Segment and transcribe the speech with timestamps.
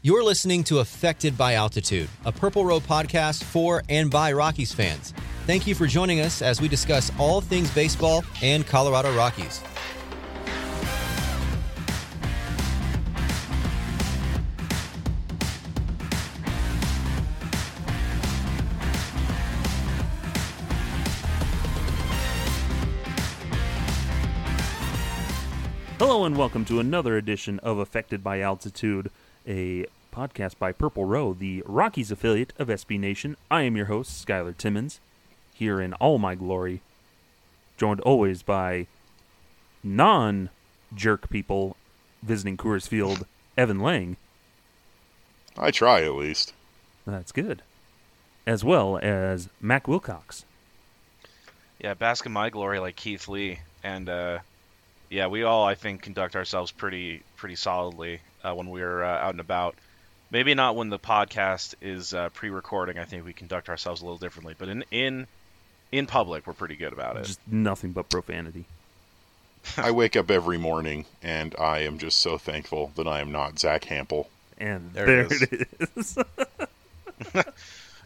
[0.00, 5.12] You're listening to Affected by Altitude, a Purple Row podcast for and by Rockies fans.
[5.44, 9.60] Thank you for joining us as we discuss all things baseball and Colorado Rockies.
[25.98, 29.10] Hello and welcome to another edition of Affected by Altitude,
[29.48, 33.36] a podcast by Purple Row, the Rockies affiliate of SB Nation.
[33.50, 35.00] I am your host, Skylar Timmons,
[35.54, 36.82] here in all my glory,
[37.78, 38.86] joined always by
[39.82, 40.50] non
[40.94, 41.76] jerk people
[42.22, 43.26] visiting Coors Field,
[43.56, 44.16] Evan Lang.
[45.56, 46.52] I try at least.
[47.06, 47.62] That's good.
[48.46, 50.44] As well as Mac Wilcox.
[51.78, 54.38] Yeah, bask in my glory like Keith Lee, and uh,
[55.08, 59.30] yeah, we all I think conduct ourselves pretty pretty solidly uh, when we're uh, out
[59.30, 59.74] and about.
[60.30, 62.98] Maybe not when the podcast is uh, pre-recording.
[62.98, 65.26] I think we conduct ourselves a little differently, but in in
[65.90, 67.24] in public, we're pretty good about it.
[67.24, 68.66] Just nothing but profanity.
[69.76, 73.58] I wake up every morning and I am just so thankful that I am not
[73.58, 74.26] Zack Hample.
[74.58, 76.18] And There there, it it is.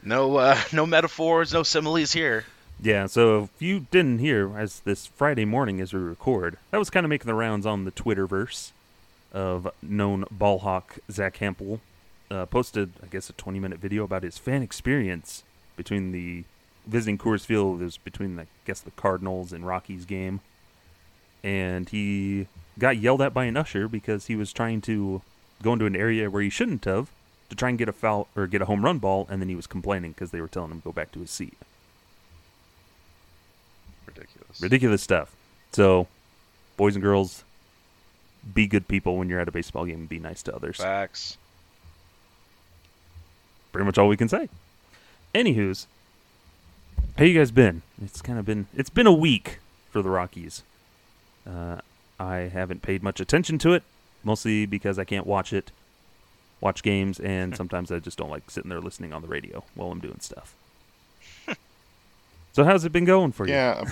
[0.05, 2.45] No uh, no metaphors, no similes here.
[2.81, 6.91] Yeah, so if you didn't hear, as this Friday morning as we record, that was
[6.91, 8.73] kind of making the rounds on the Twitterverse
[9.33, 11.81] of known ballhawk Zack Hample.
[12.31, 15.43] Uh, posted, I guess, a 20 minute video about his fan experience
[15.77, 16.45] between the
[16.87, 17.81] visiting Coors Field.
[17.81, 20.41] It was between, I guess, the Cardinals and Rockies game.
[21.45, 22.47] And he
[22.79, 25.21] got yelled at by an usher because he was trying to
[25.63, 27.11] go into an area where he shouldn't have
[27.51, 29.55] to try and get a foul or get a home run ball, and then he
[29.55, 31.55] was complaining because they were telling him to go back to his seat.
[34.07, 34.61] Ridiculous.
[34.61, 35.37] ridiculous stuff.
[35.73, 36.07] So,
[36.77, 37.45] boys and girls,
[38.55, 40.77] be good people when you're at a baseball game and be nice to others.
[40.77, 41.37] Facts.
[43.73, 44.49] Pretty much all we can say.
[45.35, 45.87] Anywho's,
[47.17, 47.83] how you guys been?
[48.03, 49.59] It's kind of been it's been a week
[49.91, 50.63] for the Rockies.
[51.47, 51.79] Uh,
[52.21, 53.83] I haven't paid much attention to it,
[54.23, 55.71] mostly because I can't watch it,
[56.61, 59.91] watch games, and sometimes I just don't like sitting there listening on the radio while
[59.91, 60.55] I'm doing stuff.
[62.53, 63.55] so how's it been going for you?
[63.55, 63.85] Yeah,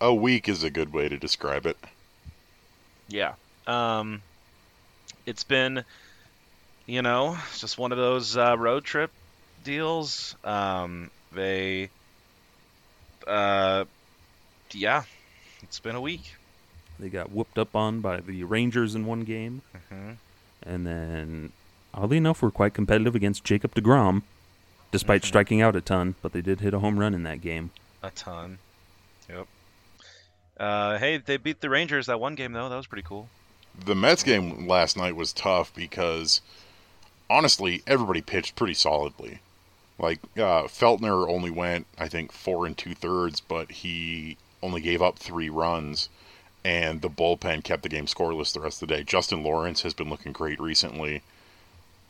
[0.00, 1.76] a week is a good way to describe it.
[3.08, 3.34] Yeah.
[3.66, 4.22] Um,
[5.26, 5.84] it's been,
[6.86, 9.10] you know, just one of those uh, road trip
[9.64, 10.34] deals.
[10.44, 11.88] Um, they,
[13.26, 13.84] uh,
[14.72, 15.02] yeah,
[15.62, 16.34] it's been a week.
[16.98, 19.62] They got whooped up on by the Rangers in one game.
[19.90, 20.16] Mhm.
[20.64, 21.52] And then,
[21.94, 24.22] oddly enough, we're quite competitive against Jacob DeGrom,
[24.92, 27.70] despite striking out a ton, but they did hit a home run in that game.
[28.02, 28.58] A ton.
[29.28, 29.46] Yep.
[30.58, 32.68] Uh, hey, they beat the Rangers that one game though.
[32.68, 33.28] That was pretty cool.
[33.78, 36.40] The Mets game last night was tough because
[37.28, 39.40] honestly, everybody pitched pretty solidly.
[39.98, 45.02] Like uh, Feltner only went, I think, four and two thirds, but he only gave
[45.02, 46.08] up three runs,
[46.64, 49.02] and the bullpen kept the game scoreless the rest of the day.
[49.02, 51.22] Justin Lawrence has been looking great recently.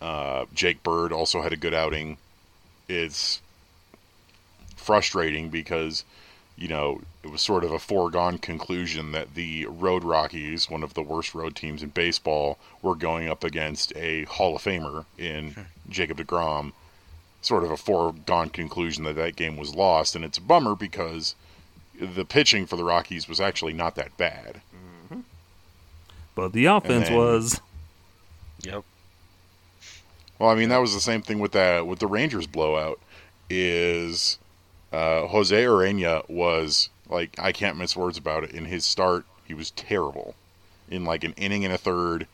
[0.00, 2.16] Uh, Jake Bird also had a good outing.
[2.88, 3.40] It's
[4.76, 6.04] frustrating because
[6.62, 10.94] you know, it was sort of a foregone conclusion that the Road Rockies, one of
[10.94, 15.66] the worst road teams in baseball, were going up against a Hall of Famer in
[15.88, 16.70] Jacob DeGrom.
[17.40, 21.34] Sort of a foregone conclusion that that game was lost, and it's a bummer because
[22.00, 24.60] the pitching for the Rockies was actually not that bad.
[25.08, 25.20] Mm-hmm.
[26.36, 27.60] But the offense then- was.
[28.60, 28.84] Yep.
[30.38, 33.00] Well, I mean that was the same thing with that with the Rangers blowout.
[33.50, 34.38] Is
[34.92, 38.52] uh, Jose Urena was like I can't miss words about it.
[38.52, 40.34] In his start, he was terrible.
[40.88, 42.26] In like an inning and a third,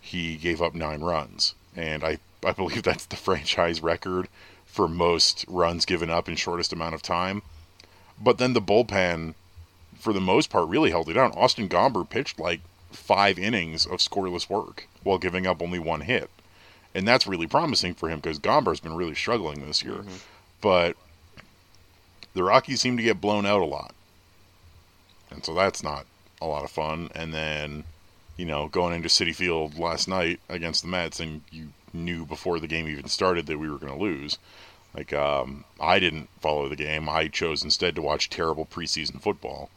[0.00, 4.28] he gave up nine runs, and I I believe that's the franchise record
[4.66, 7.42] for most runs given up in shortest amount of time.
[8.20, 9.34] But then the bullpen,
[9.98, 11.32] for the most part, really held it down.
[11.32, 12.60] Austin Gomber pitched like
[12.90, 16.30] five innings of scoreless work while giving up only one hit
[16.94, 20.04] and that's really promising for him because Gomber's been really struggling this year.
[20.60, 20.96] But
[22.34, 23.94] the Rockies seem to get blown out a lot,
[25.30, 26.06] and so that's not
[26.40, 27.10] a lot of fun.
[27.14, 27.84] And then,
[28.36, 32.58] you know, going into Citi Field last night against the Mets, and you knew before
[32.58, 34.38] the game even started that we were going to lose.
[34.94, 37.08] Like, um, I didn't follow the game.
[37.08, 39.70] I chose instead to watch terrible preseason football.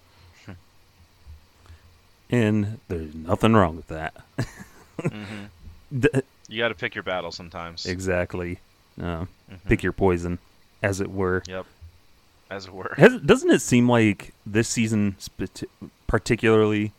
[2.29, 4.13] And there's nothing wrong with that.
[5.97, 6.09] D-
[6.47, 7.85] You got to pick your battle sometimes.
[7.85, 8.59] exactly.
[9.01, 9.25] Uh,
[9.67, 10.39] Pick your poison,
[10.81, 11.43] as it were.
[11.47, 11.65] Yep.
[12.50, 12.94] As it were.
[12.97, 15.15] Has, doesn't it seem like this season,
[16.07, 16.92] particularly,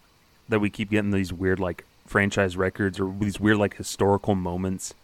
[0.49, 4.95] that we keep getting these weird like franchise records or these weird like historical moments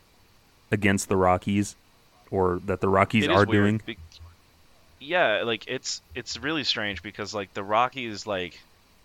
[0.71, 1.77] against the Rockies,
[2.31, 3.83] or that the Rockies are weird doing?
[3.85, 3.99] be-
[4.99, 8.59] yeah, like it's it's really strange because like the Rockies, like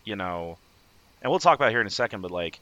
[0.06, 0.58] you know,
[1.22, 2.60] and we'll talk about it here in a second, but like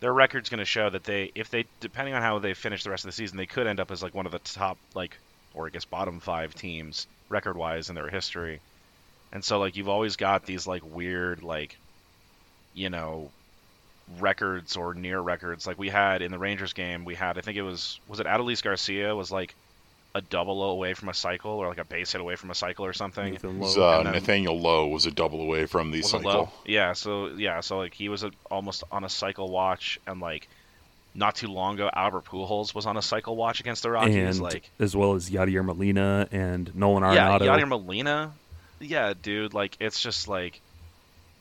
[0.00, 2.90] their record's going to show that they, if they, depending on how they finish the
[2.90, 5.16] rest of the season, they could end up as like one of the top, like,
[5.54, 8.60] or I guess bottom five teams record-wise in their history.
[9.32, 11.76] And so like you've always got these like weird like,
[12.74, 13.30] you know,
[14.18, 15.66] records or near records.
[15.66, 18.26] Like we had in the Rangers game, we had I think it was was it
[18.26, 19.54] Adolis Garcia was like
[20.14, 22.84] a double away from a cycle or like a base hit away from a cycle
[22.86, 23.32] or something.
[23.32, 23.66] Nathan Lowe.
[23.66, 26.30] was, uh, then- Nathaniel Lowe was a double away from the cycle.
[26.30, 26.48] low?
[26.64, 30.48] Yeah, so yeah, so like he was a, almost on a cycle watch, and like
[31.18, 34.14] not too long ago, Albert Pujols was on a cycle watch against the Rockies.
[34.16, 37.40] and like as well as Yadier Molina and Nolan Arenado.
[37.44, 37.56] yeah.
[37.56, 38.32] Yadier Molina.
[38.80, 40.60] Yeah, dude, like it's just like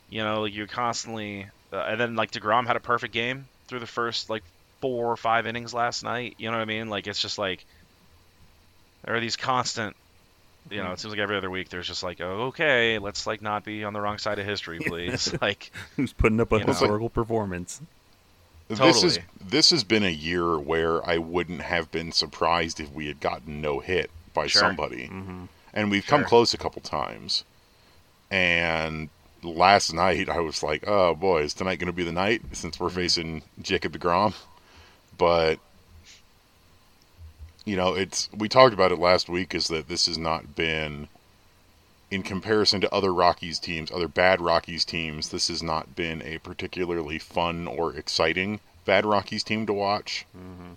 [0.09, 3.88] you know you're constantly, uh, and then like Degrom had a perfect game through the
[3.88, 4.44] first like
[4.81, 6.35] four or five innings last night.
[6.39, 6.89] You know what I mean?
[6.89, 7.63] Like it's just like
[9.03, 9.95] there are these constant.
[10.69, 13.41] You know, it seems like every other week there's just like, oh, okay, let's like
[13.41, 15.33] not be on the wrong side of history, please.
[15.41, 16.73] like, who's putting up a historical know.
[16.73, 17.09] historical
[18.75, 19.02] performance.
[19.02, 23.08] This is this has been a year where I wouldn't have been surprised if we
[23.08, 24.62] had gotten no hit by Sure.
[24.62, 25.46] somebody, mm-hmm.
[25.74, 27.44] and we've come close a couple times.
[28.30, 29.10] And
[29.44, 32.80] last night I was like, "Oh boy, is tonight going to be the night?" Since
[32.80, 32.96] we're mm-hmm.
[32.96, 34.34] facing Jacob Degrom,
[35.18, 35.60] but
[37.66, 39.54] you know, it's we talked about it last week.
[39.54, 41.08] Is that this has not been
[42.09, 46.38] in comparison to other Rockies teams, other bad Rockies teams, this has not been a
[46.39, 50.25] particularly fun or exciting bad Rockies team to watch.
[50.36, 50.74] Mm-hmm.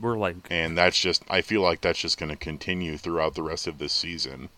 [0.00, 3.42] We're like And that's just, I feel like that's just going to continue throughout the
[3.42, 4.48] rest of this season.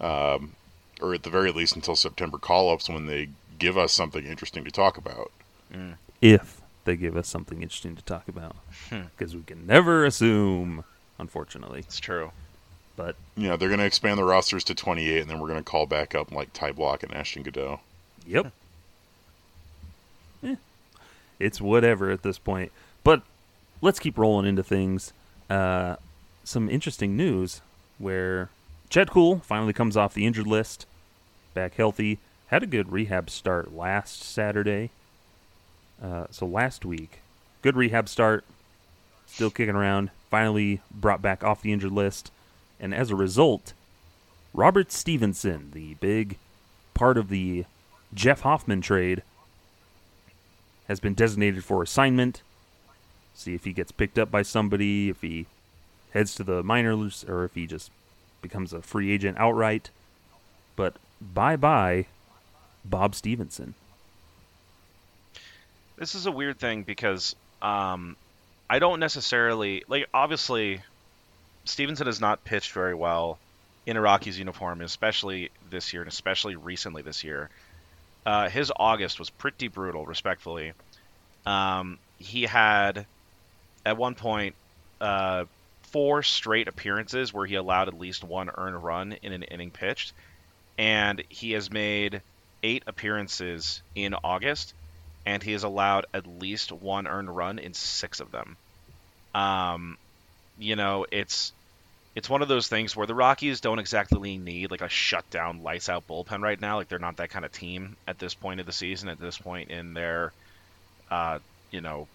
[0.00, 0.56] Um,
[1.00, 3.28] or at the very least until September call ups when they
[3.58, 5.30] give us something interesting to talk about.
[5.72, 5.96] Mm.
[6.22, 8.56] if they give us something interesting to talk about,
[8.88, 9.02] hmm.
[9.16, 10.84] because we can never assume,
[11.18, 11.80] unfortunately.
[11.80, 12.30] it's true.
[12.96, 15.62] But You know, they're going to expand the rosters to 28, and then we're going
[15.62, 17.80] to call back up like Ty Blach and Ashton Goudeau.
[18.26, 18.52] Yep.
[20.42, 20.56] Eh,
[21.38, 22.72] it's whatever at this point.
[23.04, 23.22] But
[23.80, 25.12] let's keep rolling into things.
[25.48, 25.96] Uh,
[26.42, 27.60] some interesting news
[27.98, 28.50] where
[28.88, 30.86] Chad Kuhl finally comes off the injured list,
[31.54, 32.18] back healthy.
[32.48, 34.90] Had a good rehab start last Saturday.
[36.02, 37.20] Uh, so last week,
[37.62, 38.44] good rehab start,
[39.26, 40.10] still kicking around.
[40.30, 42.30] Finally brought back off the injured list,
[42.80, 43.72] and as a result,
[44.52, 46.38] Robert Stephenson, the big
[46.94, 47.64] part of the
[48.14, 49.22] Jeff Hoffman trade
[50.88, 52.42] has been designated for assignment.
[53.34, 55.46] See if he gets picked up by somebody, if he
[56.12, 57.90] heads to the minors, or if he just
[58.40, 59.90] becomes a free agent outright.
[60.74, 62.06] But bye bye,
[62.84, 63.74] Bob Stephenson.
[65.96, 68.16] This is a weird thing because um,
[68.68, 70.08] I don't necessarily like.
[70.14, 70.80] Obviously,
[71.66, 73.38] Stephenson has not pitched very well
[73.84, 77.50] in a Rockies uniform, especially this year, and especially recently this year.
[78.24, 80.72] Uh, his August was pretty brutal, respectfully.
[81.44, 83.06] Um, he had,
[83.84, 84.54] at one point,
[85.00, 85.44] uh,
[85.92, 90.12] four straight appearances where he allowed at least one earned run in an inning pitched.
[90.78, 92.20] and he has made
[92.62, 94.74] eight appearances in August,
[95.24, 98.56] and he has allowed at least one earned run in six of them.
[99.34, 99.98] Um,
[100.58, 101.52] you know, it's
[102.16, 105.90] it's one of those things where the Rockies don't exactly need like a shutdown, lights
[105.90, 106.78] out bullpen right now.
[106.78, 109.36] Like they're not that kind of team at this point of the season, at this
[109.36, 110.32] point in their,
[111.10, 112.08] uh, you know,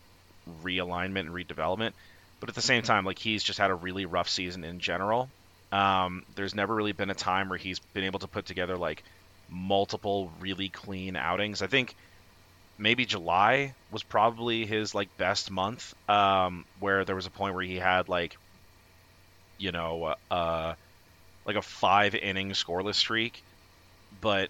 [0.63, 1.91] realignment and redevelopment.
[2.39, 5.29] But at the same time, like he's just had a really rough season in general.
[5.71, 9.03] Um, there's never really been a time where he's been able to put together like
[9.51, 11.61] multiple really clean outings.
[11.61, 11.95] I think
[12.79, 17.63] maybe July was probably his like best month, um, where there was a point where
[17.63, 18.35] he had like,
[19.61, 20.73] you know, uh,
[21.45, 23.41] like a five inning scoreless streak,
[24.19, 24.49] but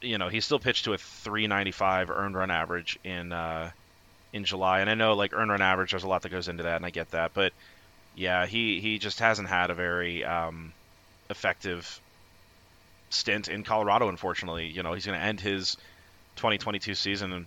[0.00, 3.70] you know he still pitched to a 395 earned run average in uh,
[4.32, 6.62] in July, and I know like earned run average, there's a lot that goes into
[6.62, 7.52] that, and I get that, but
[8.14, 10.72] yeah, he he just hasn't had a very um,
[11.28, 12.00] effective
[13.10, 14.08] stint in Colorado.
[14.08, 15.76] Unfortunately, you know he's going to end his
[16.36, 17.46] 2022 season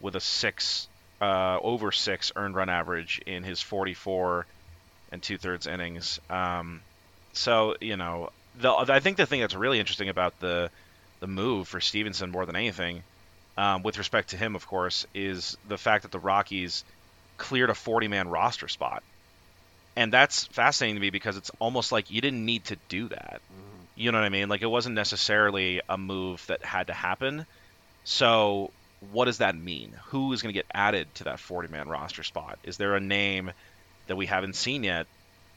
[0.00, 0.88] with a six
[1.20, 4.46] uh, over six earned run average in his 44
[5.14, 6.20] and two thirds innings.
[6.28, 6.82] Um,
[7.32, 8.30] so you know,
[8.60, 10.70] the, I think the thing that's really interesting about the
[11.20, 13.02] the move for Stephenson more than anything,
[13.56, 16.84] um, with respect to him, of course, is the fact that the Rockies
[17.38, 19.02] cleared a 40 man roster spot.
[19.96, 23.40] And that's fascinating to me because it's almost like you didn't need to do that.
[23.40, 23.84] Mm-hmm.
[23.94, 24.48] You know what I mean?
[24.48, 27.46] Like it wasn't necessarily a move that had to happen.
[28.02, 28.72] So
[29.12, 29.94] what does that mean?
[30.06, 32.58] Who is going to get added to that 40 man roster spot?
[32.64, 33.52] Is there a name
[34.06, 35.06] that we haven't seen yet,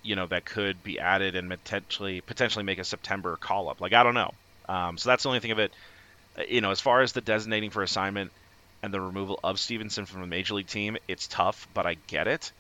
[0.03, 3.81] you know, that could be added and potentially potentially make a September call up?
[3.81, 4.33] Like I don't know.
[4.69, 5.71] Um, so that's the only thing of it.
[6.37, 8.31] Uh, you know, as far as the designating for assignment
[8.83, 12.27] and the removal of Stephenson from the major league team, it's tough, but I get
[12.27, 12.51] it.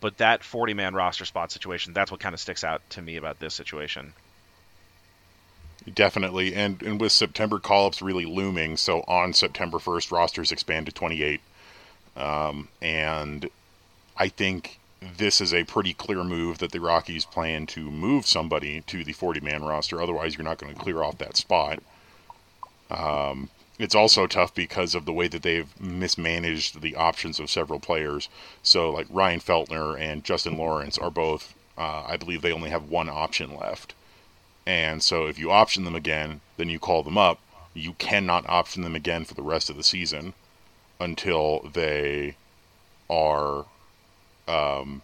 [0.00, 3.16] But that 40 man roster spot situation, that's what kind of sticks out to me
[3.16, 4.12] about this situation.
[5.94, 10.92] Definitely, and and with September call-ups really looming, so on September 1st, rosters expand to
[10.92, 11.40] 28,
[12.16, 13.48] um, and
[14.16, 18.80] I think this is a pretty clear move that the Rockies plan to move somebody
[18.82, 20.00] to the 40-man roster.
[20.02, 21.82] Otherwise, you're not going to clear off that spot.
[22.90, 27.78] Um, it's also tough because of the way that they've mismanaged the options of several
[27.78, 28.28] players.
[28.62, 32.90] So, like Ryan Feltner and Justin Lawrence are both, uh, I believe they only have
[32.90, 33.94] one option left.
[34.68, 37.40] And so if you option them again, then you call them up.
[37.72, 40.34] You cannot option them again for the rest of the season
[41.00, 42.36] until they
[43.08, 43.64] are
[44.48, 45.02] um,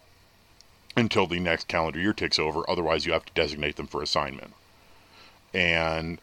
[0.97, 2.69] until the next calendar year takes over.
[2.69, 4.55] Otherwise, you have to designate them for assignment.
[5.53, 6.19] And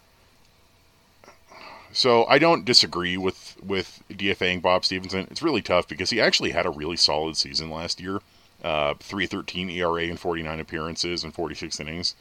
[1.92, 5.28] so I don't disagree with with DFAing Bob Stephenson.
[5.30, 8.20] It's really tough because he actually had a really solid season last year.
[8.64, 12.14] Uh, 313 ERA and 49 appearances and 46 innings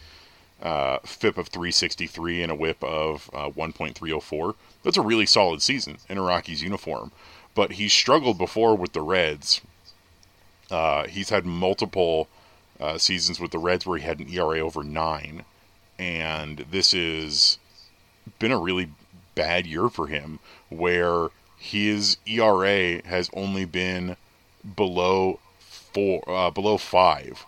[0.62, 4.54] uh, FIP of 363 and a WHIP of uh, 1.304.
[4.82, 7.12] That's a really solid season in a Rockies uniform.
[7.54, 9.60] But he struggled before with the Reds.
[10.70, 12.28] Uh, he's had multiple
[12.78, 15.44] uh, seasons with the Reds where he had an ERA over nine,
[15.98, 17.58] and this has
[18.38, 18.90] been a really
[19.34, 24.16] bad year for him, where his ERA has only been
[24.76, 27.44] below four, uh, below five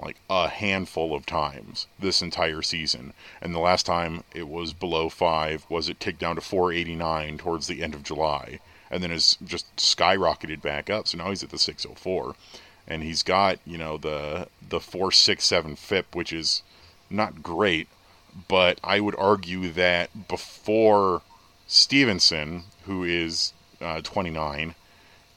[0.00, 3.12] like a handful of times this entire season.
[3.40, 7.66] And the last time it was below five was it ticked down to 489 towards
[7.66, 11.08] the end of July, and then has just skyrocketed back up.
[11.08, 12.34] So now he's at the 604,
[12.86, 16.62] and he's got you know the the 467 FIP, which is
[17.10, 17.88] not great,
[18.48, 21.22] but I would argue that before
[21.66, 24.74] Stephenson, who is uh, 29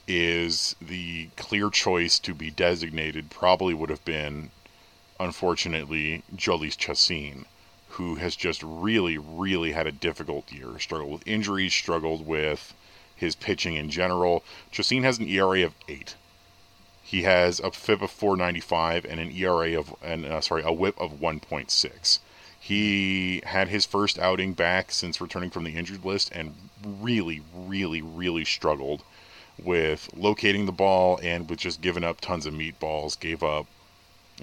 [0.07, 4.51] is the clear choice to be designated probably would have been,
[5.19, 7.45] unfortunately, Jhoulys Chacin,
[7.89, 10.79] who has just really, really had a difficult year.
[10.79, 12.73] Struggled with injuries, struggled with
[13.21, 14.43] his pitching in general.
[14.71, 16.15] Chacin has an ERA of eight.
[17.03, 20.99] He has a FIP of 495 and an ERA of, and uh, sorry, a WHIP
[20.99, 22.19] of 1.6.
[22.59, 28.01] He had his first outing back since returning from the injured list and really, really,
[28.01, 29.03] really struggled
[29.61, 33.19] with locating the ball and with just giving up tons of meatballs.
[33.19, 33.67] Gave up.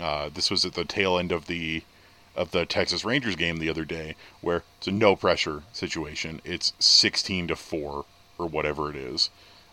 [0.01, 1.83] Uh, this was at the tail end of the
[2.37, 6.41] of the Texas Rangers game the other day, where it's a no pressure situation.
[6.45, 8.05] It's 16 to four
[8.39, 9.31] or whatever it is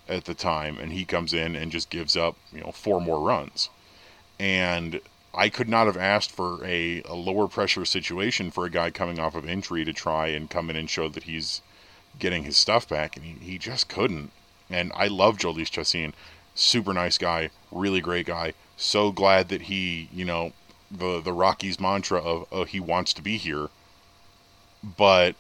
[0.08, 3.20] at the time, and he comes in and just gives up you know four more
[3.20, 3.70] runs.
[4.40, 5.00] And
[5.34, 9.20] I could not have asked for a, a lower pressure situation for a guy coming
[9.20, 11.62] off of injury to try and come in and show that he's
[12.20, 14.32] getting his stuff back, and he, he just couldn't.
[14.70, 16.14] And I love Jhoulys Chacin.
[16.56, 18.54] Super nice guy, really great guy.
[18.78, 20.54] So glad that he, you know,
[20.90, 23.70] the the Rockies mantra of oh, he wants to be here.
[24.84, 25.36] But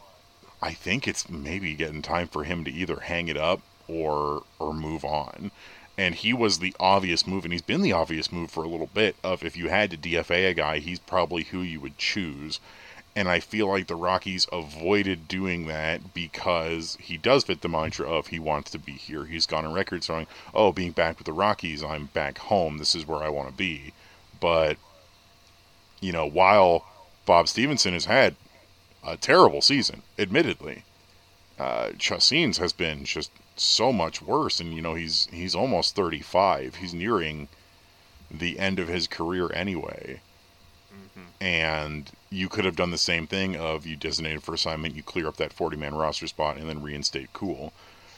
[0.61, 4.73] I think it's maybe getting time for him to either hang it up or or
[4.73, 5.51] move on.
[5.97, 8.89] And he was the obvious move, and he's been the obvious move for a little
[8.93, 9.15] bit.
[9.23, 12.59] Of if you had to DFA a guy, he's probably who you would choose.
[13.15, 18.09] And I feel like the Rockies avoided doing that because he does fit the mantra
[18.09, 19.25] of he wants to be here.
[19.25, 22.77] He's gone on record saying, "Oh, being back with the Rockies, I'm back home.
[22.77, 23.93] This is where I want to be."
[24.41, 24.77] But
[26.01, 26.85] you know, while
[27.25, 28.35] Bob Stephenson has had
[29.05, 30.83] a terrible season, admittedly,
[31.59, 34.59] uh, Chacín's has been just so much worse.
[34.59, 36.75] And you know, he's he's almost 35.
[36.75, 37.47] He's nearing
[38.29, 40.21] the end of his career anyway.
[40.93, 41.43] Mm-hmm.
[41.43, 45.27] And you could have done the same thing of you designated for assignment, you clear
[45.27, 47.71] up that 40 man roster spot, and then reinstate Kuhl.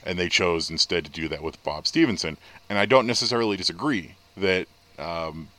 [0.05, 2.37] And they chose instead to do that with Bob Stephenson.
[2.69, 4.67] And I don't necessarily disagree that,
[4.97, 5.49] um,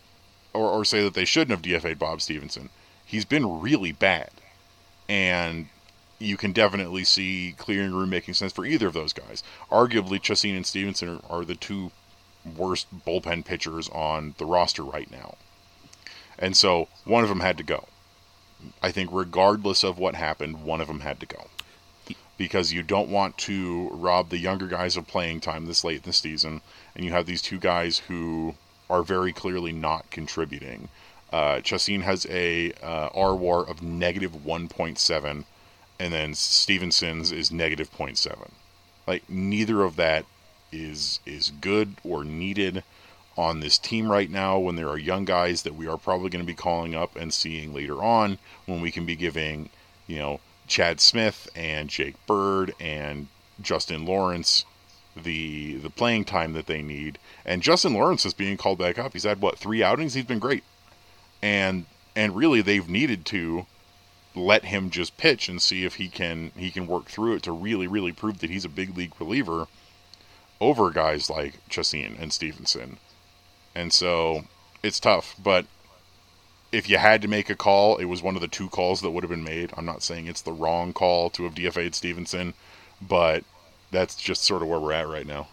[0.54, 2.70] or, or say that they shouldn't have DFA'd Bob Stephenson.
[3.04, 4.30] He's been really bad.
[5.08, 5.68] And
[6.18, 9.42] you can definitely see clearing room making sense for either of those guys.
[9.70, 11.92] Arguably, Chacín and Stephenson are, are the two
[12.56, 15.36] worst bullpen pitchers on the roster right now.
[16.38, 17.86] And so one of them had to go.
[18.82, 21.46] I think, regardless of what happened, one of them had to go.
[22.36, 26.02] Because you don't want to rob the younger guys of playing time this late in
[26.02, 26.60] the season,
[26.94, 28.54] and you have these two guys who
[28.88, 30.88] are very clearly not contributing.
[31.32, 35.44] Uh, Chacín has a uh, R WAR of negative 1.7
[35.98, 38.50] and then Stephenson's is negative 0.7.
[39.06, 40.26] Like neither of that
[40.70, 42.84] is is good or needed
[43.36, 46.44] on this team right now when there are young guys that we are probably going
[46.44, 49.70] to be calling up and seeing later on when we can be giving,
[50.06, 53.28] you know, Chad Smith and Jake Bird and
[53.60, 54.64] Justin Lawrence
[55.16, 57.18] the the playing time that they need.
[57.44, 59.14] And Justin Lawrence is being called back up.
[59.14, 60.14] He's had what, 3 outings?
[60.14, 60.64] He's been great.
[61.42, 63.66] And and really they've needed to
[64.34, 67.52] let him just pitch and see if he can he can work through it to
[67.52, 69.66] really really prove that he's a big league reliever
[70.60, 72.98] over guys like Chacín and Stephenson.
[73.74, 74.44] And so
[74.82, 75.66] it's tough, but
[76.72, 79.10] if you had to make a call, it was one of the two calls that
[79.10, 79.72] would have been made.
[79.76, 82.54] I'm not saying it's the wrong call to have DFA'd Stephenson,
[83.00, 83.44] but
[83.90, 85.48] that's just sort of where we're at right now.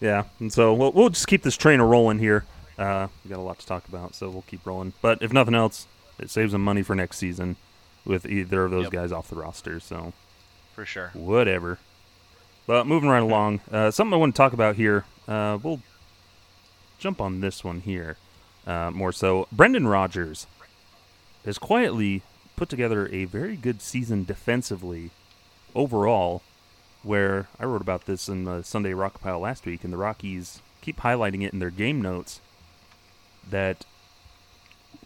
[0.00, 2.44] Yeah, and so we'll, we'll just keep this train a rolling here.
[2.78, 4.92] Uh, we got a lot to talk about, so we'll keep rolling.
[5.00, 5.86] But if nothing else,
[6.18, 7.56] it saves them money for next season
[8.04, 8.92] with either of those yep.
[8.92, 9.80] guys off the roster.
[9.80, 10.12] So
[10.74, 11.78] for sure, whatever.
[12.66, 15.04] But moving right along, uh, something I want to talk about here.
[15.28, 15.80] Uh, we'll
[16.98, 18.16] jump on this one here
[18.66, 19.46] uh, more so.
[19.52, 20.46] Brendan Rodgers
[21.44, 22.22] has quietly
[22.56, 25.10] put together a very good season defensively
[25.74, 26.42] overall.
[27.02, 30.62] Where I wrote about this in the Sunday Rock Pile last week, and the Rockies
[30.80, 32.40] keep highlighting it in their game notes
[33.50, 33.84] that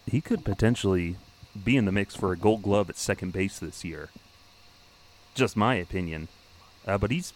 [0.05, 1.17] he could potentially
[1.63, 4.09] be in the mix for a gold glove at second base this year.
[5.35, 6.27] Just my opinion.
[6.87, 7.33] Uh, but he's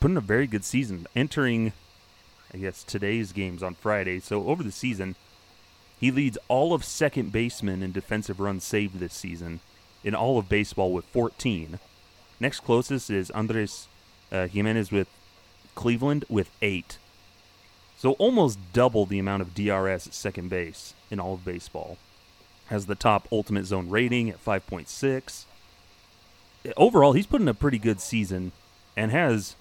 [0.00, 1.72] putting a very good season, entering,
[2.52, 4.20] I guess, today's games on Friday.
[4.20, 5.14] So over the season,
[5.98, 9.60] he leads all of second basemen in defensive runs saved this season
[10.04, 11.78] in all of baseball with 14.
[12.40, 13.88] Next closest is Andres
[14.30, 15.08] uh, Gimenez with
[15.74, 16.98] Cleveland with 8.
[17.98, 21.98] So almost double the amount of DRS at second base in all of baseball
[22.66, 25.44] has the top ultimate zone rating at 5.6.
[26.76, 28.52] Overall, he's put in a pretty good season
[28.96, 29.56] and has,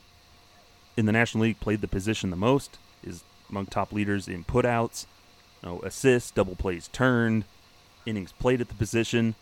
[0.96, 5.08] in the National League, played the position the most, is among top leaders in putouts,
[5.64, 7.44] you know, assists, double plays turned,
[8.06, 9.34] innings played at the position.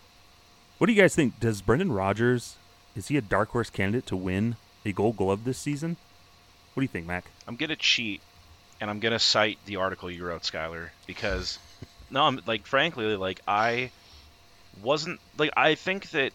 [0.77, 1.39] What do you guys think?
[1.41, 2.55] Does Brendan Rodgers,
[2.95, 4.55] is he a dark horse candidate to win
[4.85, 5.97] a gold glove this season?
[6.73, 7.25] What do you think, Mac?
[7.45, 8.21] I'm going to cheat,
[8.79, 11.59] and I'm going to cite the article you wrote, Skylar, because
[12.09, 13.91] no, I'm like frankly, like I
[14.81, 16.33] wasn't like I think that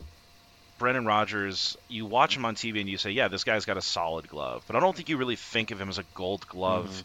[0.79, 3.83] Brendan Rodgers, you watch him on TV and you say, yeah, this guy's got a
[3.83, 6.89] solid glove, but I don't think you really think of him as a Gold Glove
[6.89, 7.01] mm-hmm.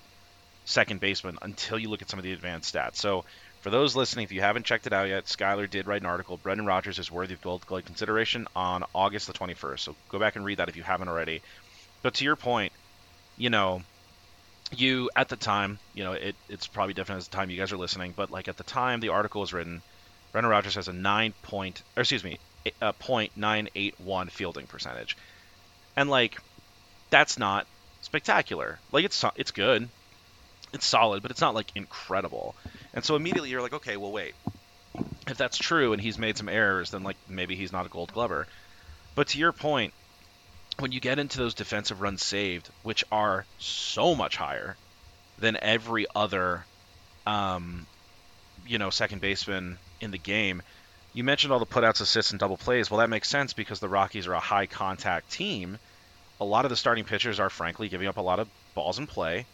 [0.63, 2.97] second baseman until you look at some of the advanced stats.
[2.97, 3.25] So.
[3.61, 6.37] For those listening, if you haven't checked it out yet, Skylar did write an article.
[6.37, 9.79] Brendan Rodgers is worthy of Gold Glove consideration on August the 21st.
[9.79, 11.41] So go back and read that if you haven't already.
[12.03, 12.73] But to your point,
[13.37, 13.81] you know,
[14.71, 17.71] you at the time, you know, it, it's probably different as the time you guys
[17.71, 19.81] are listening, but like at the time the article was written,
[20.31, 22.39] Brendan Rodgers has a nine point, or excuse me,
[22.81, 25.15] a point nine eight one fielding percentage,
[25.95, 26.37] and like
[27.09, 27.67] that's not
[28.01, 28.79] spectacular.
[28.91, 29.87] Like it's it's good,
[30.73, 32.55] it's solid, but it's not like incredible.
[32.93, 34.33] And so immediately you're like, okay, well wait,
[35.27, 38.11] if that's true and he's made some errors, then like maybe he's not a Gold
[38.13, 38.47] Glover.
[39.13, 39.93] But to your point,
[40.79, 44.75] when you get into those defensive runs saved, which are so much higher
[45.39, 46.65] than every other,
[47.25, 47.85] um,
[48.67, 50.61] you know, second baseman in the game,
[51.13, 52.91] you mentioned all the putouts, assists, and double plays.
[52.91, 55.79] Well, that makes sense because the Rockies are a high contact team.
[56.41, 59.07] A lot of the starting pitchers are frankly giving up a lot of balls in
[59.07, 59.45] play.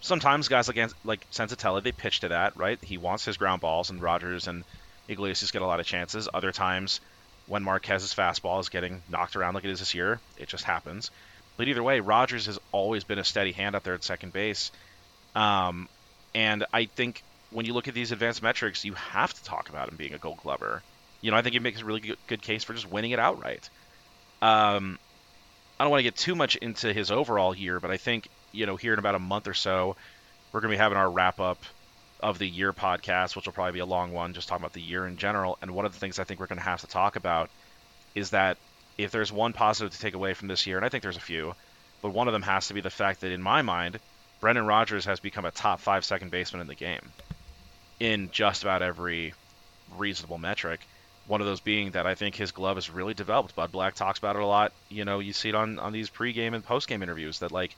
[0.00, 2.78] Sometimes guys like like Senzatela, they pitch to that, right?
[2.84, 4.64] He wants his ground balls, and Rodgers and
[5.08, 6.28] Iglesias get a lot of chances.
[6.32, 7.00] Other times,
[7.48, 11.10] when Marquez's fastball is getting knocked around like it is this year, it just happens.
[11.56, 14.70] But either way, Rodgers has always been a steady hand out there at second base.
[15.34, 15.88] Um,
[16.34, 19.88] and I think when you look at these advanced metrics, you have to talk about
[19.88, 20.82] him being a Gold Glover.
[21.20, 23.18] You know, I think he makes a really good, good case for just winning it
[23.18, 23.68] outright.
[24.40, 24.98] Um,
[25.80, 28.66] I don't want to get too much into his overall year, but I think you
[28.66, 29.96] know here in about a month or so,
[30.52, 31.62] we're going to be having our wrap up
[32.20, 34.80] of the year podcast, which will probably be a long one, just talking about the
[34.80, 35.58] year in general.
[35.62, 37.50] And one of the things I think we're going to have to talk about
[38.14, 38.56] is that
[38.96, 41.20] if there's one positive to take away from this year, and I think there's a
[41.20, 41.54] few,
[42.02, 44.00] but one of them has to be the fact that in my mind,
[44.40, 47.12] Brendan Rodgers has become a top five second baseman in the game
[48.00, 49.34] in just about every
[49.96, 50.80] reasonable metric.
[51.26, 53.54] One of those being that I think his glove has really developed.
[53.54, 54.72] Bud Black talks about it a lot.
[54.88, 57.76] You know, you see it on, on these pregame and postgame interviews that like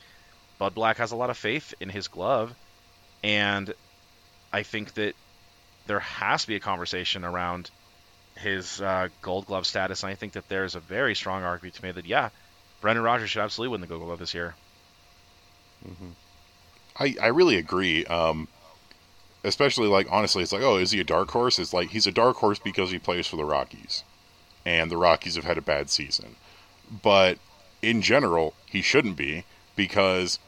[0.58, 2.54] Bud Black has a lot of faith in his glove,
[3.24, 3.72] and
[4.52, 5.14] I think that
[5.86, 7.70] there has to be a conversation around
[8.36, 11.84] his uh, Gold Glove status, and I think that there's a very strong argument to
[11.84, 12.30] me that yeah,
[12.80, 14.54] Brendan Rodgers should absolutely win the Gold Glove this year.
[15.86, 16.10] Mm-hmm.
[16.98, 18.04] I I really agree.
[18.06, 18.48] Um,
[19.44, 21.58] especially like honestly, it's like oh, is he a dark horse?
[21.58, 24.04] It's like he's a dark horse because he plays for the Rockies,
[24.64, 26.36] and the Rockies have had a bad season.
[27.02, 27.38] But
[27.82, 29.44] in general, he shouldn't be
[29.76, 30.38] because,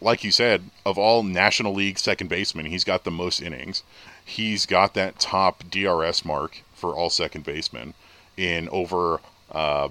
[0.00, 3.82] like you said, of all National League second basemen, he's got the most innings.
[4.24, 7.94] He's got that top DRS mark for all second basemen
[8.36, 9.20] in over.
[9.50, 9.88] Uh,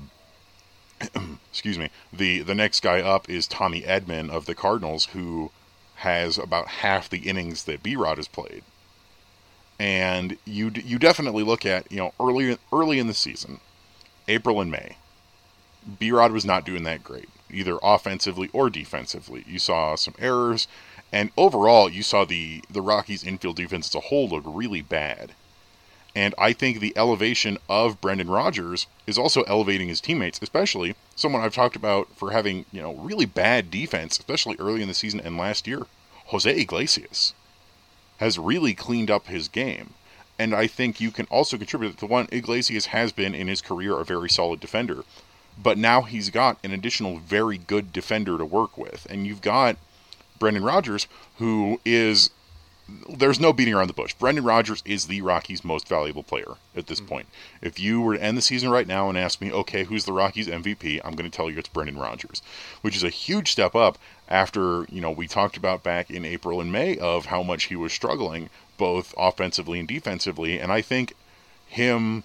[1.51, 1.89] excuse me.
[2.11, 5.51] The the next guy up is Tommy Edman of the Cardinals, who
[5.97, 8.63] has about half the innings that B Rod has played.
[9.79, 13.59] And you you definitely look at you know early early in the season,
[14.27, 14.97] April and May.
[15.99, 19.43] B Rod was not doing that great, either offensively or defensively.
[19.47, 20.67] You saw some errors,
[21.11, 25.33] and overall you saw the the Rockies infield defense as a whole look really bad.
[26.15, 31.43] And I think the elevation of Brendan Rodgers is also elevating his teammates, especially someone
[31.43, 35.19] I've talked about for having, you know, really bad defense, especially early in the season
[35.19, 35.85] and last year.
[36.27, 37.33] Jose Iglesias
[38.17, 39.93] has really cleaned up his game.
[40.39, 43.61] And I think you can also contribute that the one, Iglesias has been in his
[43.61, 45.03] career a very solid defender.
[45.61, 49.07] But now he's got an additional very good defender to work with.
[49.09, 49.77] And you've got
[50.39, 52.29] Brendan Rodgers, who is
[53.09, 54.13] there's no beating around the bush.
[54.13, 57.09] Brendan Rodgers is the Rockies' most valuable player at this mm-hmm.
[57.09, 57.27] point.
[57.61, 60.13] If you were to end the season right now and ask me, okay, who's the
[60.13, 61.01] Rockies MVP?
[61.03, 62.41] I'm going to tell you it's Brendan Rodgers,
[62.81, 63.97] which is a huge step up
[64.29, 67.75] after, you know, we talked about back in April and May of how much he
[67.75, 70.57] was struggling both offensively and defensively.
[70.57, 71.13] And I think
[71.67, 72.23] him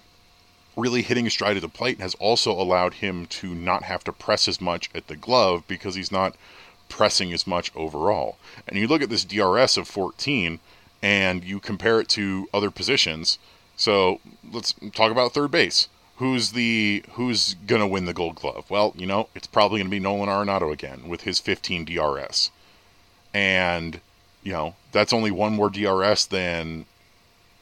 [0.77, 4.49] really hitting stride at the plate has also allowed him to not have to press
[4.49, 6.37] as much at the glove because he's not–
[6.93, 8.37] pressing as much overall.
[8.69, 10.61] And you look at this DRS of 14
[11.03, 13.39] and you compare it to other positions.
[13.77, 14.21] So
[14.53, 15.89] let's talk about third base.
[16.17, 18.67] Who's the who's gonna win the Gold Glove?
[18.69, 22.51] Well, you know it's probably gonna be Nolan Arenado again with his 15 DRS,
[23.33, 24.01] and
[24.43, 26.85] you know that's only one more DRS than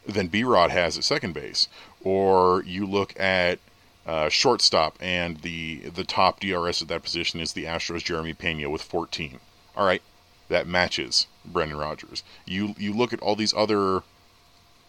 [0.04, 1.68] than B Rod has at second base.
[2.02, 3.58] Or you look at
[4.06, 8.70] uh, shortstop, and the the top DRS at that position is the Astros' Jeremy Pena
[8.70, 9.38] with 14.
[9.76, 10.02] All right,
[10.48, 12.22] that matches Brendan Rodgers.
[12.46, 14.02] You you look at all these other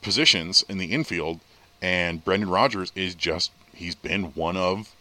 [0.01, 1.39] positions in the infield,
[1.81, 4.95] and Brendan Rodgers is just he's been one of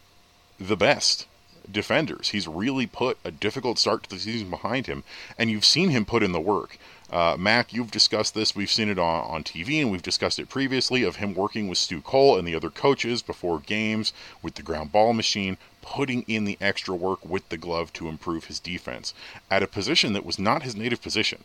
[0.58, 1.26] the best
[1.70, 2.30] defenders.
[2.30, 5.04] He's really put a difficult start to the season behind him,
[5.38, 6.78] and you've seen him put in the work.
[7.10, 8.54] Uh, Mac, you've discussed this.
[8.54, 11.78] We've seen it on, on TV and we've discussed it previously of him working with
[11.78, 16.44] Stu Cole and the other coaches before games with the ground ball machine, putting in
[16.44, 19.12] the extra work with the glove to improve his defense
[19.50, 21.42] at a position that was not his native position.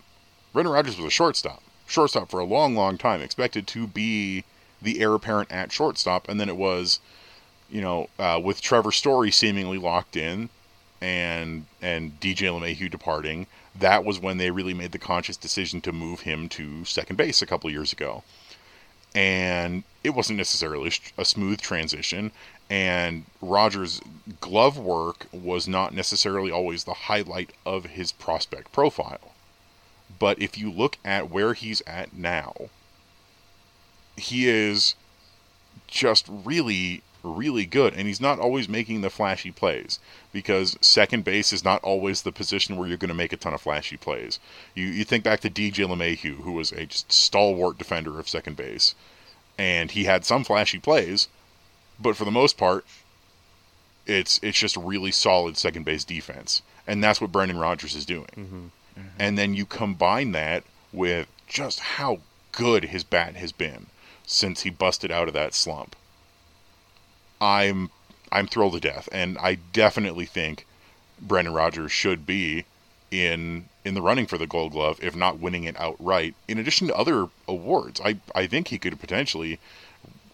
[0.54, 4.44] Brendan Rodgers was a shortstop, shortstop for a long, long time, expected to be
[4.82, 7.00] the heir apparent at shortstop, and then it was,
[7.72, 10.50] you know, uh, with Trevor Story seemingly locked in
[11.02, 13.48] and and DJ LeMahieu departing
[13.80, 17.42] that was when they really made the conscious decision to move him to second base
[17.42, 18.24] a couple years ago.
[19.14, 22.32] And it wasn't necessarily a smooth transition.
[22.70, 24.02] And Rodgers'
[24.42, 29.34] glove work was not necessarily always the highlight of his prospect profile.
[30.20, 32.54] But if you look at where he's at now,
[34.18, 34.96] he is
[35.88, 40.00] just really really good, and he's not always making the flashy plays
[40.32, 43.54] because second base is not always the position where you're going to make a ton
[43.54, 44.40] of flashy plays.
[44.74, 48.96] You you think back to DJ LeMahieu, who was a stalwart defender of second base,
[49.58, 51.28] and he had some flashy plays,
[52.00, 52.86] but for the most part,
[54.06, 58.30] it's it's just really solid second base defense, and that's what Brendan Rodgers is doing.
[58.38, 58.68] Mm-hmm.
[59.20, 62.20] And then you combine that with just how
[62.52, 63.88] good his bat has been
[64.26, 65.96] since he busted out of that slump.
[67.46, 67.90] I'm
[68.32, 70.66] I'm thrilled to death, and I definitely think
[71.22, 72.66] Brendan Rodgers should be
[73.12, 76.34] in in the running for the Gold Glove, if not winning it outright.
[76.48, 79.60] In addition to other awards, I I think he could potentially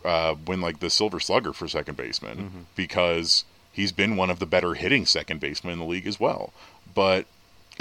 [0.06, 2.60] uh, win like the Silver Slugger for second baseman Mm-hmm.
[2.76, 3.44] because
[3.74, 6.54] he's been one of the better hitting second basemen in the league as well.
[6.96, 7.26] But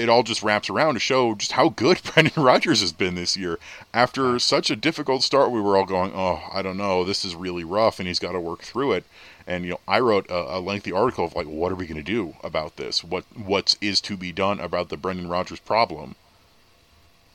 [0.01, 3.37] it all just wraps around to show just how good Brendan Rodgers has been this
[3.37, 3.59] year.
[3.93, 7.35] After such a difficult start, we were all going, "Oh, I don't know, this is
[7.35, 9.05] really rough," and he's got to work through it.
[9.47, 12.03] And you know, I wrote a, a lengthy article of like, "What are we going
[12.03, 13.05] to do about this?
[13.05, 16.17] What what is to be done about the Brendan Rodgers problem?"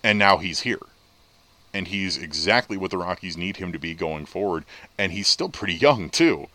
[0.04, 0.86] And now he's here,
[1.74, 4.66] and he's exactly what the Rockies need him to be going forward.
[4.98, 6.48] And he's still pretty young too.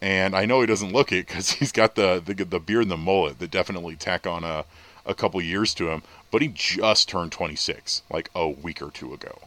[0.00, 2.90] And I know he doesn't look it because he's got the, the the beard and
[2.90, 4.64] the mullet that definitely tack on a
[5.06, 6.02] a couple years to him.
[6.30, 9.38] But he just turned 26 like a week or two ago.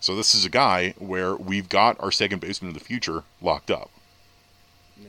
[0.00, 3.70] So this is a guy where we've got our second baseman of the future locked
[3.70, 3.90] up.
[4.98, 5.08] Yeah.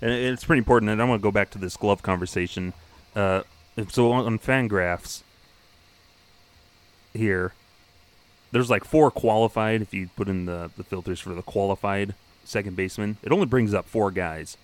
[0.00, 0.90] And it's pretty important.
[0.90, 2.72] And I want to go back to this glove conversation.
[3.14, 3.42] Uh,
[3.88, 5.22] so on, Fangraphs
[7.12, 7.52] here,
[8.50, 9.82] there's like four qualified.
[9.82, 13.74] If you put in the the filters for the qualified second baseman, it only brings
[13.74, 14.56] up four guys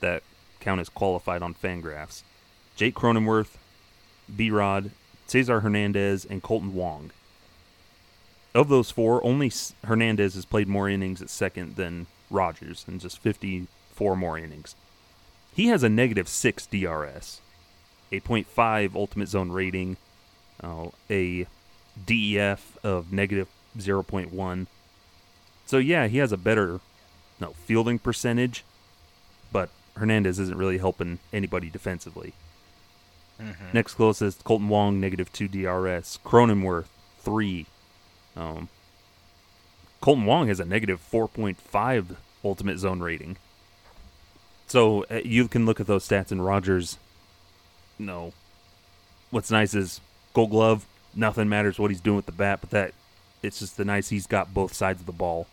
[0.00, 0.22] that
[0.60, 2.22] count as qualified on Fangraphs:
[2.76, 3.56] Jake Cronenworth,
[4.34, 4.50] B.
[4.50, 4.90] Rod,
[5.26, 7.10] Cesar Hernandez, and Kolten Wong.
[8.54, 9.50] Of those four, only
[9.84, 14.74] Hernandez has played more innings at second than Rodgers, and just 54 more innings.
[15.54, 17.40] He has a negative six DRS,
[18.12, 19.96] a .5 ultimate zone rating,
[20.62, 21.46] uh, a
[22.06, 24.66] DEF of negative 0.1.
[25.66, 26.80] So yeah, he has a better
[27.40, 28.64] no fielding percentage,
[29.52, 32.32] but Hernandez isn't really helping anybody defensively.
[33.72, 36.18] Next closest, Kolten Wong, negative two DRS.
[36.24, 36.86] Cronenworth,
[37.20, 37.66] three.
[38.36, 38.68] Um,
[40.02, 43.36] Kolten Wong has a negative 4.5 ultimate zone rating.
[44.66, 46.98] So uh, you can look at those stats and Rodgers.
[47.98, 48.32] No.
[49.30, 50.00] What's nice is
[50.32, 50.86] Gold Glove.
[51.14, 52.92] Nothing matters what he's doing with the bat, but that
[53.42, 55.46] it's just the nice he's got both sides of the ball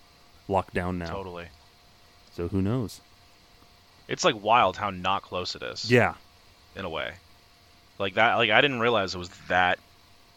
[0.47, 1.07] locked down now.
[1.13, 1.45] Totally.
[2.33, 3.01] So who knows?
[4.07, 5.89] It's like wild how not close it is.
[5.89, 6.15] Yeah,
[6.75, 7.13] In a way.
[8.01, 9.79] Like that like I didn't realize it was that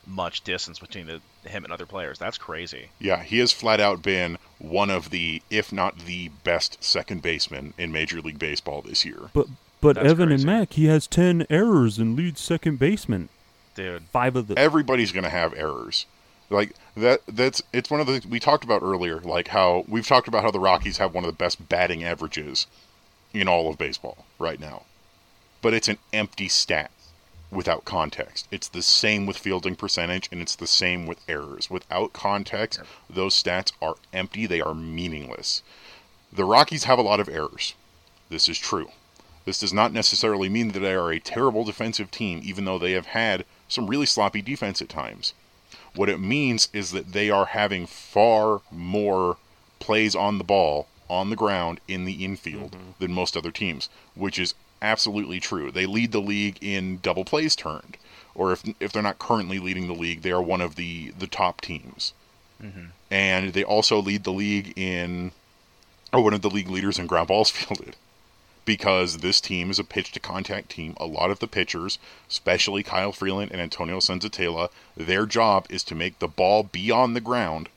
[0.06, 2.18] much distance between the him and other players.
[2.18, 2.88] That's crazy.
[2.98, 7.74] Yeah, he has flat out been one of the, if not the best second baseman
[7.76, 9.30] in Major League Baseball this year.
[9.32, 9.46] but
[9.80, 10.42] but That's Evan crazy.
[10.48, 13.28] and Mac, he has ten errors and leads second baseman.
[13.74, 14.04] Dude.
[14.12, 16.06] Five of the everybody's going to have errors.
[16.50, 20.06] Like that that's it's one of the things we talked about earlier, like how we've
[20.06, 22.66] talked about how the Rockies have one of the best batting averages
[23.32, 24.82] in all of baseball right now.
[25.60, 26.90] But it's an empty stat
[27.50, 28.48] without context.
[28.50, 31.70] It's the same with fielding percentage and it's the same with errors.
[31.70, 35.62] Without context, those stats are empty, they are meaningless.
[36.32, 37.74] The Rockies have a lot of errors.
[38.28, 38.90] This is true.
[39.44, 42.92] This does not necessarily mean that they are a terrible defensive team, even though they
[42.92, 45.34] have had some really sloppy defense at times.
[45.94, 49.36] What it means is that they are having far more
[49.78, 52.90] plays on the ball, on the ground, in the infield mm-hmm.
[52.98, 55.70] than most other teams, which is absolutely true.
[55.70, 57.96] They lead the league in double plays turned,
[58.34, 61.26] or if if they're not currently leading the league, they are one of the the
[61.26, 62.12] top teams.
[62.62, 62.86] Mm-hmm.
[63.10, 65.32] And they also lead the league in,
[66.12, 67.96] or one of the league leaders in ground balls fielded
[68.64, 70.94] because this team is a pitch to contact team.
[70.98, 75.94] A lot of the pitchers, especially Kyle Freeland and Antonio Senzatela, their job is to
[75.94, 77.68] make the ball be on the ground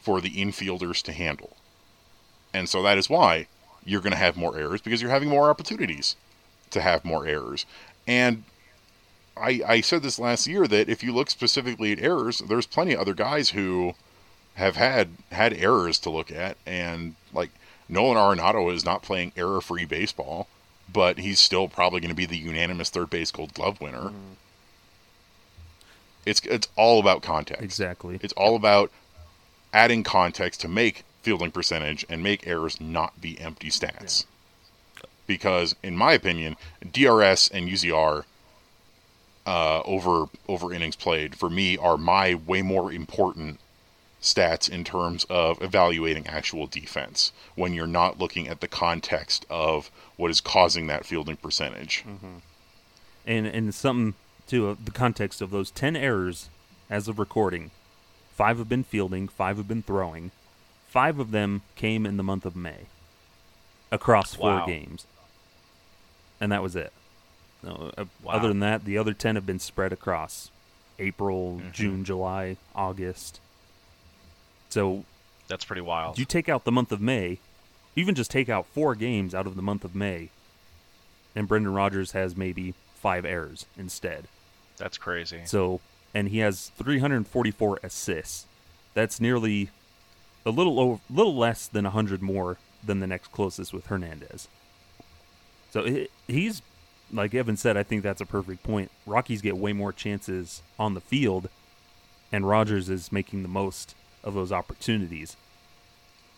[0.00, 1.56] for the infielders to handle.
[2.54, 3.46] And so that is why
[3.84, 6.16] you're going to have more errors because you're having more opportunities
[6.70, 7.66] to have more errors.
[8.06, 8.44] And
[9.36, 12.92] I, I said this last year that if you look specifically at errors, there's plenty
[12.92, 13.94] of other guys who
[14.54, 17.50] have had had errors to look at, and like
[17.88, 20.48] Nolan Arenado is not playing error-free baseball,
[20.92, 23.98] but he's still probably going to be the unanimous third base Gold Glove winner.
[23.98, 24.34] Mm-hmm.
[26.26, 27.62] It's it's all about context.
[27.62, 28.18] exactly.
[28.22, 28.90] It's all about
[29.72, 34.26] adding context to make fielding percentage and make errors not be empty stats.
[35.26, 36.56] Because, in my opinion,
[36.90, 38.24] DRS and UZR
[39.46, 43.58] uh, over over innings played for me are my way more important
[44.20, 49.90] stats in terms of evaluating actual defense when you're not looking at the context of
[50.16, 52.04] what is causing that fielding percentage.
[53.26, 54.14] and and something
[54.46, 56.50] to uh, the context of those 10 errors
[56.90, 57.70] as of recording
[58.40, 60.30] five have been fielding, five have been throwing.
[60.90, 62.86] Five of them came in the month of May
[63.92, 64.66] across four Wow.
[64.66, 65.06] games.
[66.40, 66.92] And that was it.
[67.62, 68.32] No, uh, Wow.
[68.34, 70.50] Other than that, the other 10 have been spread across
[70.98, 71.70] April, Mm-hmm.
[71.70, 73.38] June, July, August.
[74.68, 75.04] So
[75.48, 76.18] That's pretty wild.
[76.18, 77.38] you take out the month of May,
[77.94, 80.30] even just take out four games out of the month of May,
[81.36, 84.26] and Brendan Rodgers has maybe five errors instead.
[84.76, 85.42] That's crazy.
[85.44, 85.80] So,
[86.14, 88.46] and he has 344 assists.
[88.94, 89.70] That's nearly
[90.46, 94.48] a little over, little less than 100 more than the next closest with Hernandez.
[95.70, 96.62] So he- he's
[97.12, 97.76] like Evan said.
[97.76, 98.90] I think that's a perfect point.
[99.06, 101.48] Rockies get way more chances on the field,
[102.32, 105.36] and Rodgers is making the most of those opportunities.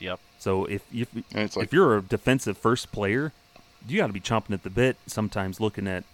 [0.01, 0.19] Yep.
[0.39, 3.33] So if if, like- if you're a defensive first player,
[3.87, 4.97] you got to be chomping at the bit.
[5.07, 6.05] Sometimes looking at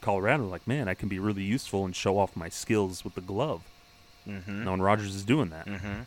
[0.00, 3.20] Colorado, like man, I can be really useful and show off my skills with the
[3.20, 3.62] glove.
[4.28, 4.66] Mm-hmm.
[4.68, 5.66] And Rodgers is doing that.
[5.66, 6.00] Mm-hmm.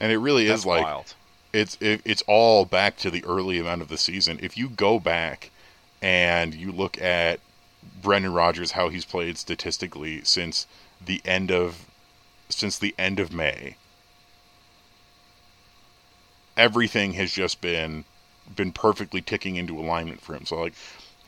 [0.00, 1.14] And it really That's is like wild.
[1.52, 4.38] it's it, it's all back to the early event of the season.
[4.42, 5.50] If you go back
[6.00, 7.40] and you look at
[8.02, 10.66] Brendan Rodgers, how he's played statistically since
[11.04, 11.86] the end of
[12.48, 13.76] since the end of May,
[16.56, 18.04] everything has just been
[18.54, 20.44] been perfectly ticking into alignment for him.
[20.46, 20.74] So like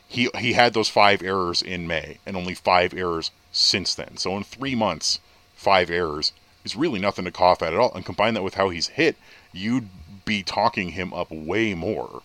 [0.09, 4.17] he he had those five errors in May and only five errors since then.
[4.17, 5.21] So in three months,
[5.55, 6.33] five errors
[6.65, 7.93] is really nothing to cough at at all.
[7.95, 9.17] And combine that with how he's hit,
[9.53, 9.89] you'd
[10.25, 12.23] be talking him up way more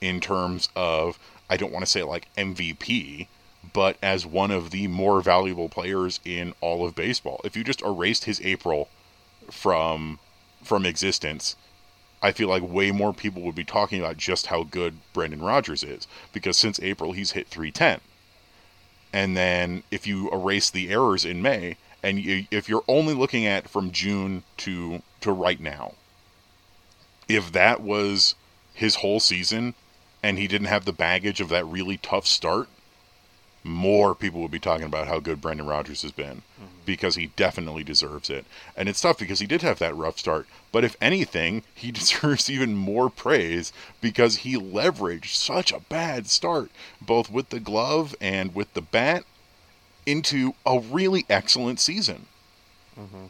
[0.00, 1.18] in terms of
[1.48, 3.28] I don't want to say like MVP,
[3.72, 7.40] but as one of the more valuable players in all of baseball.
[7.44, 8.88] If you just erased his April
[9.50, 10.18] from
[10.62, 11.56] from existence,
[12.22, 15.82] I feel like way more people would be talking about just how good Brendan Rodgers
[15.82, 18.00] is because since April he's hit 310.
[19.12, 23.46] And then if you erase the errors in May and you, if you're only looking
[23.46, 25.94] at from June to to right now,
[27.28, 28.34] if that was
[28.74, 29.74] his whole season
[30.22, 32.68] and he didn't have the baggage of that really tough start,
[33.62, 36.66] more people would be talking about how good Brendan Rodgers has been mm-hmm.
[36.84, 38.44] because he definitely deserves it.
[38.76, 42.50] And it's tough because he did have that rough start, but if anything, he deserves
[42.50, 48.54] even more praise because he leveraged such a bad start, both with the glove and
[48.54, 49.24] with the bat,
[50.06, 52.26] into a really excellent season.
[52.98, 53.26] Mm-hmm.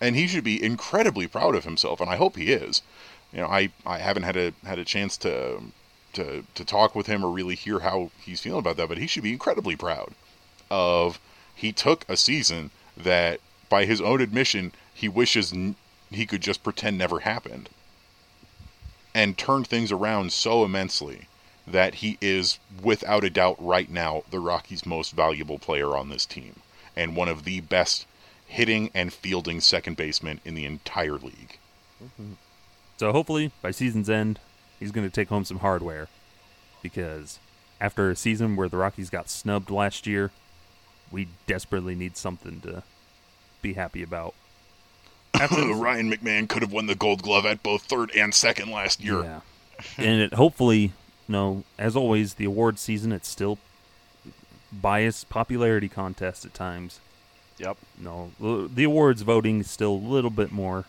[0.00, 2.82] And he should be incredibly proud of himself, and I hope he is.
[3.32, 5.60] You know, I, I haven't had a had a chance to
[6.14, 9.06] to to talk with him or really hear how he's feeling about that, but he
[9.06, 10.14] should be incredibly proud
[10.70, 11.20] of
[11.54, 15.76] he took a season that by his own admission he wishes n-
[16.10, 17.68] he could just pretend never happened
[19.14, 21.26] and turned things around so immensely
[21.72, 26.26] that he is without a doubt right now the Rockies most valuable player on this
[26.26, 26.60] team
[26.96, 28.06] and one of the best
[28.46, 31.58] hitting and fielding second basemen in the entire league.
[32.96, 34.40] So hopefully by season's end,
[34.78, 36.08] he's going to take home some hardware
[36.82, 37.38] because
[37.80, 40.30] after a season where the Rockies got snubbed last year,
[41.10, 42.82] we desperately need something to
[43.62, 44.34] be happy about.
[45.34, 49.22] Ryan McMahon could have won the Gold Glove at both third and second last year.
[49.22, 49.40] Yeah.
[49.96, 50.92] and it hopefully,
[51.30, 53.58] know, as always, the award season, it's still
[54.72, 57.00] biased popularity contest at times.
[57.58, 57.76] Yep.
[57.98, 60.84] No, the- the awards voting is still a little bit more.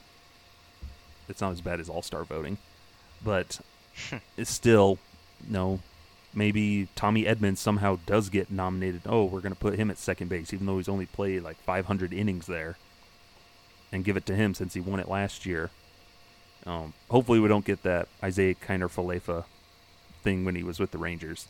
[1.27, 2.58] It's not as bad as All Star voting,
[3.23, 3.60] but
[4.38, 4.97] it's still
[5.47, 5.80] no.
[6.34, 9.01] Maybe Tommy Edman somehow does get nominated.
[9.06, 11.58] Oh, we're going to put him at second base, even though he's only played like
[11.58, 12.77] 500 innings there,
[13.91, 15.71] and give it to him since he won it last year.
[16.65, 19.43] Um, hopefully, we don't get that Isiah Kiner-Falefa
[20.21, 21.47] thing when he was with the Rangers.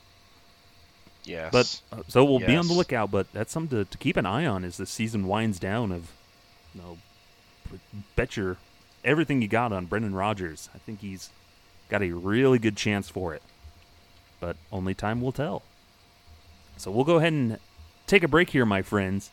[1.23, 1.51] Yes.
[1.51, 3.11] But uh, so we'll be on the lookout.
[3.11, 5.91] But that's something to, to keep an eye on as the season winds down.
[5.91, 6.11] Of,
[6.73, 6.97] you know,
[8.15, 8.57] bet your
[9.03, 10.69] everything you got on Brendan Rodgers.
[10.73, 11.29] I think he's
[11.89, 13.43] got a really good chance for it.
[14.39, 15.61] But only time will tell.
[16.77, 17.59] So we'll go ahead and
[18.07, 19.29] take a break here, my friends.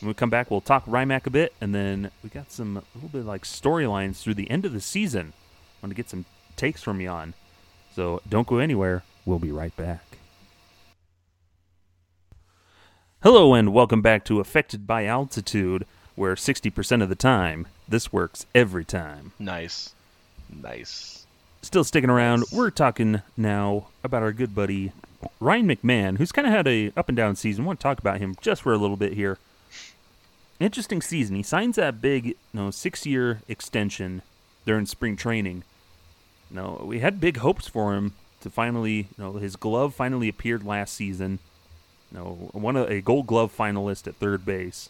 [0.00, 2.82] When we come back, we'll talk Rymac a bit, and then we got some a
[2.94, 5.32] little bit like storylines through the end of the season.
[5.36, 6.24] I want to get some
[6.56, 7.34] takes from you on.
[7.98, 9.02] So don't go anywhere.
[9.26, 10.18] We'll be right back.
[13.24, 15.84] Hello, and welcome back to Affected by Altitude,
[16.14, 19.32] where 60% of the time, this works every time.
[19.40, 19.94] nice.
[20.48, 21.26] Nice.
[21.62, 24.92] Still sticking around, we're talking now about our good buddy
[25.40, 27.64] Ryan McMahon, who's kind of had a up and down season.
[27.64, 29.38] want to talk about him just for a little bit here.
[30.60, 31.34] Interesting season.
[31.34, 34.22] He signs that big, you know, six-year extension
[34.64, 35.64] during spring training.
[36.50, 40.64] No, we had big hopes for him to finally, you know, his glove finally appeared
[40.64, 41.38] last season.
[42.10, 44.88] No, one of a Gold Glove finalist at third base.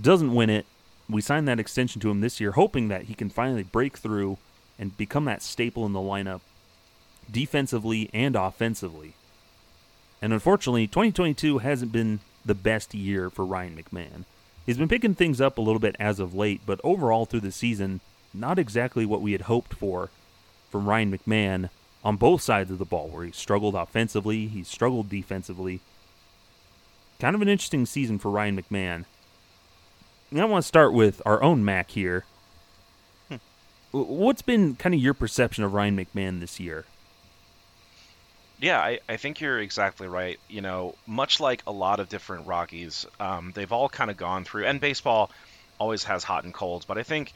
[0.00, 0.66] doesn't win it.
[1.08, 4.38] We signed that extension to him this year, hoping that he can finally break through
[4.78, 6.40] and become that staple in the lineup
[7.30, 9.14] defensively and offensively.
[10.20, 14.24] And unfortunately, 2022 hasn't been the best year for Ryan McMahon.
[14.66, 17.52] He's been picking things up a little bit as of late, but overall through the
[17.52, 18.00] season,
[18.34, 20.10] not exactly what we had hoped for
[20.70, 21.70] from Ryan McMahon
[22.04, 25.80] on both sides of the ball, where he struggled offensively, he struggled defensively.
[27.20, 29.04] Kind of an interesting season for Ryan McMahon.
[30.30, 32.24] And I want to start with our own Mac here.
[33.28, 33.36] Hmm.
[33.92, 36.84] What's been kind of your perception of Ryan McMahon this year?
[38.60, 40.38] Yeah, I, I think you're exactly right.
[40.48, 44.44] You know, much like a lot of different Rockies, um, they've all kind of gone
[44.44, 45.30] through, and baseball
[45.78, 47.32] always has hot and colds, but I think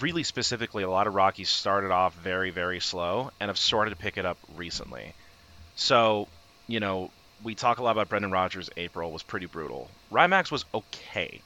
[0.00, 3.96] really specifically, a lot of Rockies started off very, very slow and have started to
[3.96, 5.14] pick it up recently.
[5.76, 6.28] So,
[6.66, 7.10] you know,
[7.42, 8.70] we talk a lot about Brendan Rodgers.
[8.76, 9.90] April was pretty brutal.
[10.10, 11.40] Rymax was okay.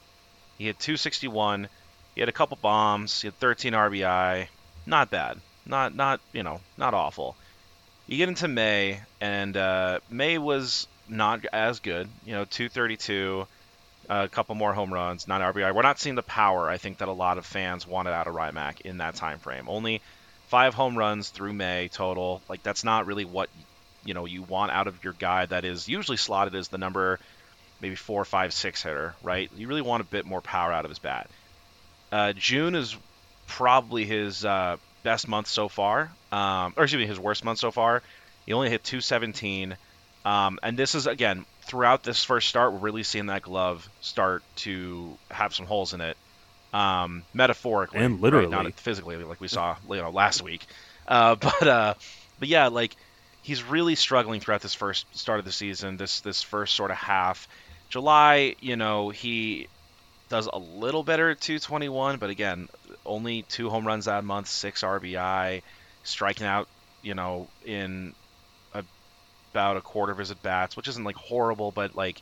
[0.57, 1.67] He had 261.
[2.15, 3.21] He had a couple bombs.
[3.21, 4.47] He had 13 RBI.
[4.85, 5.39] Not bad.
[5.65, 7.37] Not not you know not awful
[8.07, 12.07] you get into May, and uh, May was not as good.
[12.25, 13.47] You know, 232,
[14.09, 15.73] a couple more home runs, not RBI.
[15.73, 18.35] We're not seeing the power I think that a lot of fans wanted out of
[18.35, 19.65] Rymac in that time frame.
[19.67, 20.01] Only
[20.47, 22.41] five home runs through May total.
[22.49, 23.49] Like that's not really what
[24.05, 27.19] you know you want out of your guy that is usually slotted as the number
[27.83, 29.51] maybe four, five, six hitter, right?
[29.57, 31.29] You really want a bit more power out of his bat.
[32.11, 32.95] Uh, June is
[33.45, 37.71] probably his uh, best month so far, um, or excuse me, his worst month so
[37.71, 38.01] far.
[38.45, 39.75] He only hit 217,
[40.25, 44.43] um, and this is again throughout this first start, we're really seeing that glove start
[44.57, 46.17] to have some holes in it,
[46.73, 48.63] um, metaphorically and literally, right?
[48.63, 50.65] not physically, like we saw you know last week.
[51.07, 51.93] Uh, but uh,
[52.39, 52.95] but yeah, like
[53.41, 56.97] he's really struggling throughout this first start of the season, this this first sort of
[56.97, 57.47] half.
[57.89, 59.67] July, you know, he
[60.29, 62.67] does a little better at 221, but again,
[63.05, 65.61] only two home runs that month, six RBI,
[66.03, 66.67] striking out,
[67.03, 68.15] you know, in
[69.53, 72.19] about a quarter of his at bats, which isn't like horrible, but like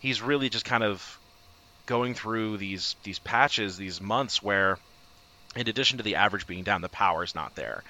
[0.00, 1.18] he's really just kind of
[1.86, 4.78] going through these these patches, these months where,
[5.54, 7.82] in addition to the average being down, the power is not there.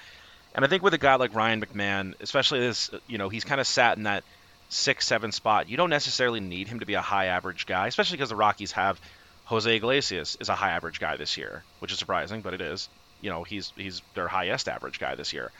[0.55, 3.59] And I think with a guy like Ryan McMahon, especially this, you know, he's kind
[3.59, 4.23] of sat in that
[4.69, 5.69] six, seven spot.
[5.69, 8.71] You don't necessarily need him to be a high average guy, especially because the Rockies
[8.71, 8.99] have
[9.45, 12.87] Jose Iglesias is a high average guy this year, which is surprising, but it is.
[13.21, 15.51] You know, he's he's their highest average guy this year.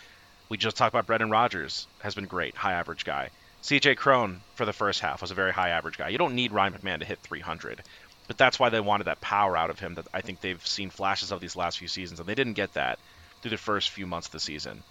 [0.49, 3.29] We just talked about Brendan Rodgers has been great, high average guy.
[3.63, 6.09] CJ Cron for the first half was a very high average guy.
[6.09, 7.81] You don't need Ryan McMahon to hit 300,
[8.27, 10.89] but that's why they wanted that power out of him that I think they've seen
[10.89, 12.99] flashes of these last few seasons, and they didn't get that
[13.41, 14.83] through the first few months of the season.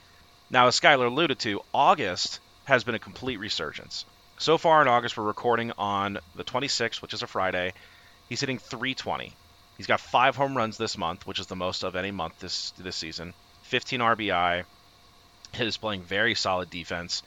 [0.50, 4.04] Now, as Skylar alluded to, August has been a complete resurgence.
[4.38, 7.72] So far in August, we're recording on the 26th, which is a Friday.
[8.28, 9.32] He's hitting 320.
[9.76, 12.72] He's got five home runs this month, which is the most of any month this
[12.78, 13.34] this season.
[13.62, 14.64] 15 RBI.
[15.58, 17.22] Is playing very solid defense,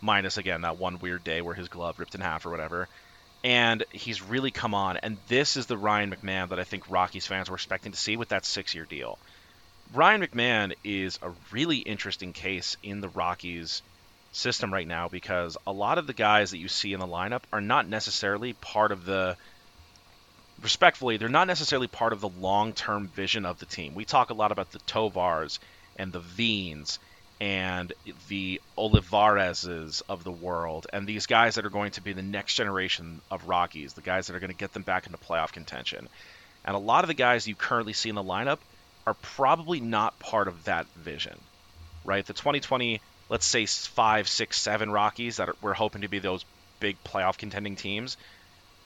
[0.00, 2.88] minus again that one weird day where his glove ripped in half or whatever.
[3.44, 4.98] And he's really come on.
[4.98, 8.16] And this is the Ryan McMahon that I think Rockies fans were expecting to see
[8.16, 9.18] with that six-year deal.
[9.92, 13.82] Ryan McMahon is a really interesting case in the Rockies
[14.30, 17.42] system right now because a lot of the guys that you see in the lineup
[17.52, 19.36] are not necessarily part of the
[20.62, 23.94] respectfully, they're not necessarily part of the long-term vision of the team.
[23.94, 25.58] We talk a lot about the Tovars
[25.96, 26.98] and the Veens
[27.42, 27.92] and
[28.28, 32.54] the Olivarezes of the world, and these guys that are going to be the next
[32.54, 36.08] generation of Rockies, the guys that are going to get them back into playoff contention.
[36.64, 38.58] And a lot of the guys you currently see in the lineup
[39.08, 41.36] are probably not part of that vision,
[42.04, 42.24] right?
[42.24, 46.44] The 2020, let's say five, six, seven Rockies that are, we're hoping to be those
[46.78, 48.16] big playoff contending teams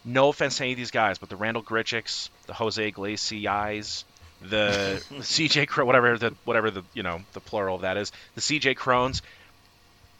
[0.06, 4.04] no offense to any of these guys, but the Randal Grichuks, the Jose Iglesias,
[4.50, 8.76] the, CJ whatever the whatever the you know the plural of that is, the CJ
[8.76, 9.22] Crones,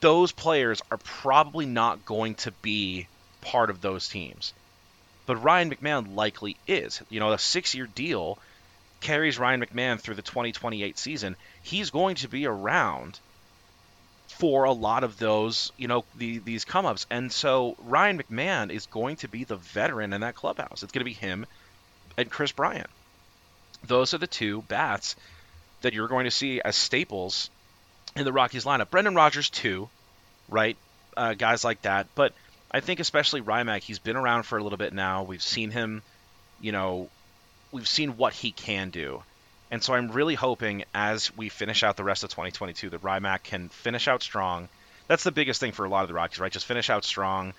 [0.00, 3.08] those players are probably not going to be
[3.40, 4.52] part of those teams.
[5.26, 7.02] But Ryan McMahon likely is.
[7.10, 8.38] You know, a six-year deal
[9.00, 11.36] carries Ryan McMahon through the 2028 season.
[11.62, 13.18] He's going to be around
[14.28, 17.06] for a lot of those, you know, the, these come ups.
[17.10, 20.82] And so Ryan McMahon is going to be the veteran in that clubhouse.
[20.82, 21.46] It's going to be him
[22.16, 22.90] and Kris Bryant.
[23.86, 25.16] Those are the two bats
[25.82, 27.50] that you're going to see as staples
[28.14, 28.90] in the Rockies lineup.
[28.90, 29.88] Brendan Rodgers, too,
[30.48, 30.76] right?
[31.16, 32.06] Uh, guys like that.
[32.14, 32.32] But
[32.70, 35.22] I think especially Rymac, he's been around for a little bit now.
[35.22, 36.02] We've seen him,
[36.60, 37.08] you know,
[37.72, 39.22] we've seen what he can do.
[39.70, 43.42] And so I'm really hoping as we finish out the rest of 2022 that Rymac
[43.42, 44.68] can finish out strong.
[45.08, 46.52] That's the biggest thing for a lot of the Rockies, right?
[46.52, 47.52] Just finish out strong.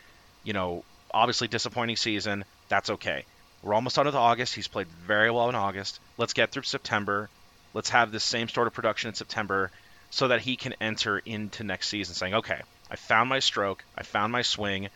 [0.43, 2.45] You know, obviously disappointing season.
[2.69, 3.25] That's okay.
[3.63, 4.55] We're almost out of August.
[4.55, 5.99] He's played very well in August.
[6.17, 7.29] Let's get through September.
[7.73, 9.71] Let's have the same sort of production in September
[10.09, 14.03] so that he can enter into next season saying, okay, I found my stroke, I
[14.03, 14.89] found my swing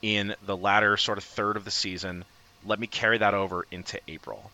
[0.00, 2.24] in the latter sort of third of the season.
[2.64, 4.50] Let me carry that over into April.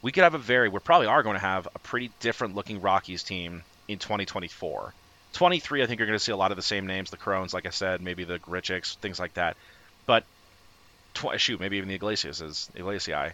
[0.00, 2.80] We could have a very, we probably are going to have a pretty different looking
[2.80, 4.92] Rockies team in 2024.
[5.32, 7.54] 23, I think you're going to see a lot of the same names, the Crones,
[7.54, 9.56] like I said, maybe the Grichuks, things like that.
[10.06, 10.24] But
[11.14, 13.32] tw- shoot, maybe even the Iglesias is Iglesias.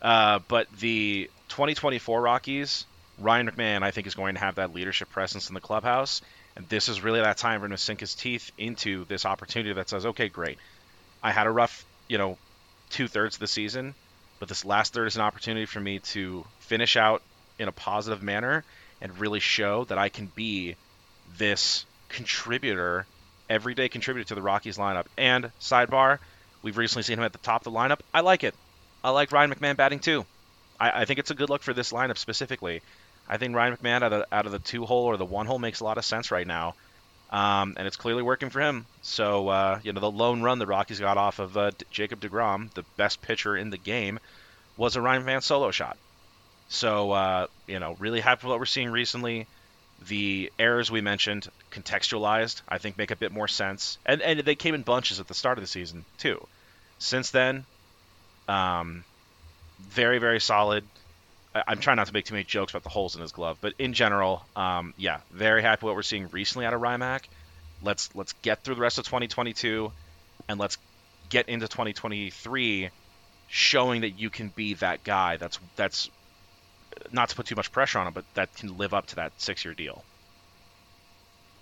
[0.00, 2.86] Uh, but the 2024 Rockies,
[3.18, 6.22] Ryan McMahon, I think, is going to have that leadership presence in the clubhouse.
[6.56, 9.72] And this is really that time for him to sink his teeth into this opportunity
[9.74, 10.58] that says, okay, great.
[11.22, 12.36] I had a rough, you know,
[12.90, 13.94] two thirds of the season,
[14.38, 17.22] but this last third is an opportunity for me to finish out
[17.58, 18.64] in a positive manner
[19.00, 20.76] and really show that I can be
[21.38, 23.06] this contributor,
[23.48, 25.06] everyday contributor to the Rockies lineup.
[25.16, 26.18] And sidebar,
[26.62, 28.00] we've recently seen him at the top of the lineup.
[28.12, 28.54] I like it.
[29.04, 30.24] I like Ryan McMahon batting too.
[30.78, 32.82] I, I think it's a good look for this lineup specifically.
[33.28, 35.58] I think Ryan McMahon out of, out of the two hole or the one hole
[35.58, 36.74] makes a lot of sense right now.
[37.30, 38.84] Um, and it's clearly working for him.
[39.00, 42.70] So, uh, you know, the lone run the Rockies got off of uh, Jacob DeGrom,
[42.74, 44.20] the best pitcher in the game,
[44.76, 45.96] was a Ryan McMahon solo shot.
[46.68, 49.46] So, uh, you know, really happy with what we're seeing recently.
[50.08, 53.98] The errors we mentioned, contextualized, I think make a bit more sense.
[54.04, 56.46] And, and they came in bunches at the start of the season, too.
[56.98, 57.64] Since then,
[58.48, 59.04] um,
[59.80, 60.84] very, very solid.
[61.54, 63.74] I'm trying not to make too many jokes about the holes in his glove, but
[63.78, 67.24] in general, um, yeah, very happy what we're seeing recently out of Rymac.
[67.82, 69.92] Let's let's get through the rest of 2022,
[70.48, 70.78] and let's
[71.28, 72.90] get into 2023,
[73.48, 75.36] showing that you can be that guy.
[75.36, 76.10] That's that's
[77.10, 79.32] not to put too much pressure on him, but that can live up to that
[79.38, 80.04] six-year deal.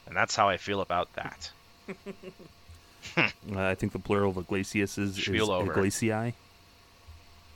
[0.06, 1.50] And that's how I feel about that.
[3.16, 6.34] uh, I think the plural of Iglesias is, is Iglesiae.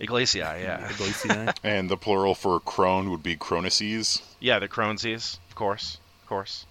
[0.01, 0.89] Iglesia, yeah.
[0.91, 1.55] Iglesia.
[1.65, 4.23] and the plural for crone would be Cronices.
[4.41, 6.67] Yeah, the Cronesies, of course, of course.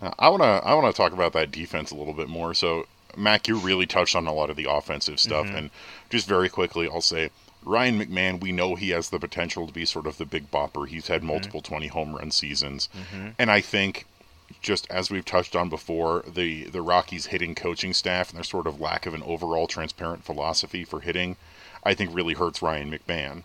[0.00, 2.54] Uh, I wanna I wanna talk about that defense a little bit more.
[2.54, 5.56] So, Mac, you really touched on a lot of the offensive stuff, mm-hmm.
[5.56, 5.70] and
[6.10, 7.30] just very quickly, I'll say
[7.64, 8.40] Ryan McMahon.
[8.40, 10.86] We know he has the potential to be sort of the big bopper.
[10.88, 11.28] He's had mm-hmm.
[11.28, 11.72] multiple mm-hmm.
[11.72, 13.30] twenty home run seasons, mm-hmm.
[13.38, 14.06] and I think
[14.60, 18.66] just as we've touched on before, the the Rockies hitting coaching staff and their sort
[18.66, 21.36] of lack of an overall transparent philosophy for hitting
[21.84, 23.42] I think really hurts Ryan McMahon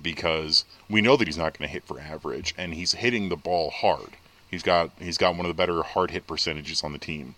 [0.00, 3.36] because we know that he's not going to hit for average, and he's hitting the
[3.36, 4.16] ball hard.
[4.50, 7.34] He's got he's got one of the better hard hit percentages on the team,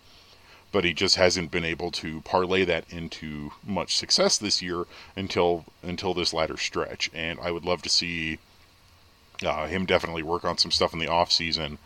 [0.73, 4.85] but he just hasn't been able to parlay that into much success this year
[5.16, 7.11] until until this latter stretch.
[7.14, 8.39] And I would love to see
[9.45, 11.79] uh, him definitely work on some stuff in the off season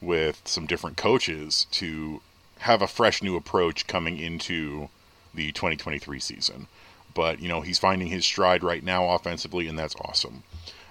[0.00, 2.22] with some different coaches to
[2.60, 4.88] have a fresh new approach coming into
[5.34, 6.66] the 2023 season
[7.14, 10.42] but you know he's finding his stride right now offensively, and that's awesome.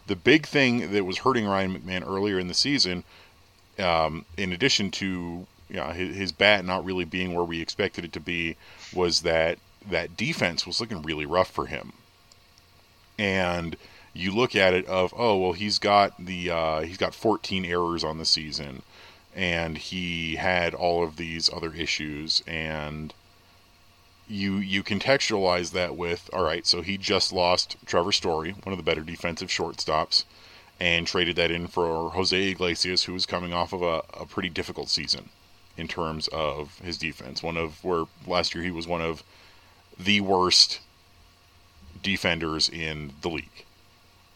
[0.07, 3.03] The big thing that was hurting Ryan McMahon earlier in the season,
[3.77, 8.03] um, in addition to you know, his, his bat not really being where we expected
[8.03, 8.57] it to be,
[8.93, 11.93] was that that defense was looking really rough for him.
[13.17, 13.77] And
[14.13, 18.03] you look at it of oh well he's got the uh, he's got 14 errors
[18.03, 18.81] on the season,
[19.35, 23.13] and he had all of these other issues and
[24.27, 28.77] you you contextualize that with all right, so he just lost Trevor Story, one of
[28.77, 30.23] the better defensive shortstops,
[30.79, 34.49] and traded that in for Jose Iglesias, who was coming off of a, a pretty
[34.49, 35.29] difficult season
[35.79, 37.41] in terms of his defense.
[37.41, 39.23] One of where last year he was one of
[39.97, 40.79] the worst
[42.01, 43.65] defenders in the league.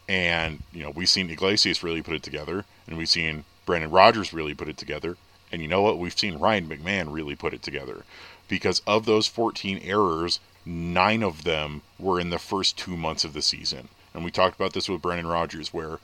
[0.08, 4.32] And, you know, we've seen Iglesias really put it together, and we've seen Brandon Rodgers
[4.32, 5.16] really put it together.
[5.50, 5.98] And you know what?
[5.98, 8.04] We've seen Ryan McMahon really put it together
[8.48, 13.32] because of those 14 errors, nine of them were in the first two months of
[13.32, 13.88] the season.
[14.12, 15.98] And we talked about this with Brandon Rodgers, where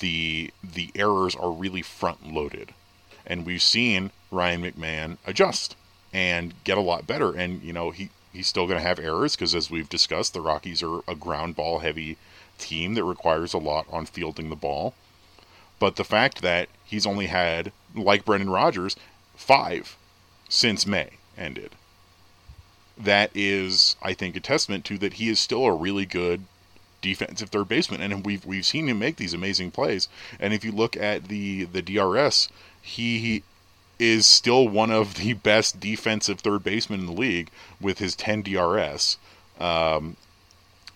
[0.00, 2.72] the the errors are really front loaded,
[3.26, 5.76] and we've seen Ryan McMahon adjust
[6.12, 7.34] and get a lot better.
[7.34, 10.40] And you know he he's still going to have errors because, as we've discussed, the
[10.40, 12.16] Rockies are a ground ball heavy
[12.58, 14.94] team that requires a lot on fielding the ball.
[15.78, 18.96] But the fact that he's only had, like Brendan Rodgers,
[19.34, 19.96] five
[20.48, 21.72] since May ended
[22.96, 26.44] that is, I think, a testament to that he is still a really good
[27.00, 30.08] defensive third baseman, and we've we've seen him make these amazing plays.
[30.38, 32.48] And if you look at the the DRS,
[32.82, 33.42] he
[33.98, 37.48] is still one of the best defensive third basemen in the league
[37.80, 39.16] with his 10 DRS.
[39.60, 40.16] Um,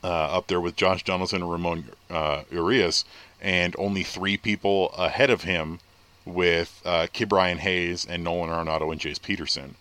[0.03, 3.05] uh, up there with Josh Donaldson and Ramon uh, Urias,
[3.41, 5.81] and only three people ahead of him
[6.25, 9.77] with uh, Ke'Bryan Hayes and Nolan Arenado and Jace Peterson.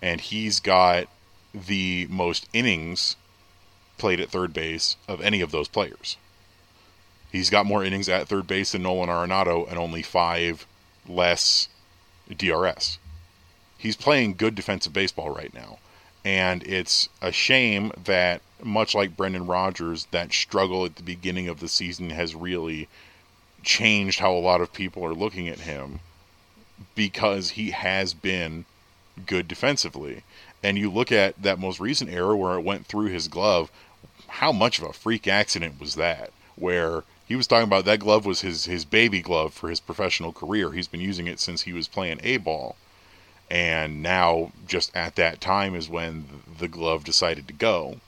[0.00, 1.08] And he's got
[1.54, 3.16] the most innings
[3.98, 6.16] played at third base of any of those players.
[7.30, 10.66] He's got more innings at third base than Nolan Arenado and only five
[11.08, 11.68] less
[12.36, 12.98] DRS.
[13.76, 15.78] He's playing good defensive baseball right now.
[16.24, 21.58] And it's a shame that, much like Brendan Rodgers, that struggle at the beginning of
[21.58, 22.88] the season has really
[23.64, 26.00] changed how a lot of people are looking at him
[26.94, 28.64] because he has been
[29.26, 30.22] good defensively.
[30.62, 33.70] And you look at that most recent error where it went through his glove,
[34.28, 36.30] how much of a freak accident was that?
[36.54, 37.02] Where
[37.32, 40.72] he was talking about that glove was his, his baby glove for his professional career.
[40.72, 42.76] He's been using it since he was playing A ball.
[43.50, 46.26] And now, just at that time, is when
[46.58, 48.00] the glove decided to go.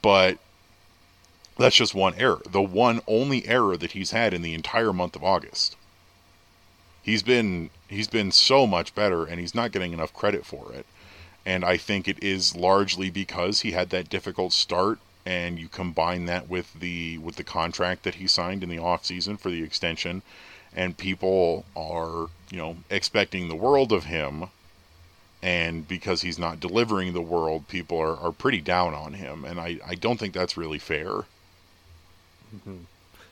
[0.00, 0.38] But
[1.58, 2.40] that's just one error.
[2.50, 5.76] The one only error that he's had in the entire month of August.
[7.02, 10.86] He's been he's been so much better and he's not getting enough credit for it.
[11.44, 16.26] And I think it is largely because he had that difficult start and you combine
[16.26, 19.62] that with the with the contract that he signed in the off season for the
[19.62, 20.22] extension
[20.76, 24.46] and people are, you know, expecting the world of him
[25.42, 29.60] and because he's not delivering the world, people are, are pretty down on him and
[29.60, 31.24] I, I don't think that's really fair.
[32.54, 32.76] Mm-hmm.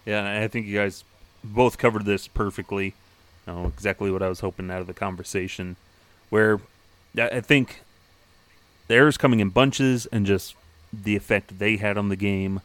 [0.07, 1.05] Yeah, I think you guys
[1.45, 2.95] both covered this perfectly.
[3.47, 5.77] You know, exactly what I was hoping out of the conversation.
[6.31, 6.61] Where
[7.17, 7.83] I think
[8.89, 10.55] the errors coming in bunches and just
[10.93, 12.61] the effect they had on the game,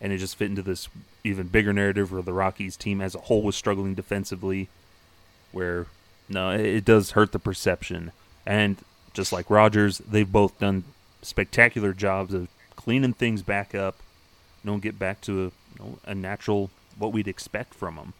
[0.00, 0.88] and it just fit into this
[1.22, 4.68] even bigger narrative where the Rockies team as a whole was struggling defensively.
[5.52, 5.86] Where
[6.28, 8.12] no, it does hurt the perception,
[8.46, 8.76] and
[9.12, 10.84] just like Rodgers, they've both done
[11.22, 13.96] spectacular jobs of cleaning things back up.
[14.62, 18.12] You know, get back to a, you know, a natural what we'd expect from them,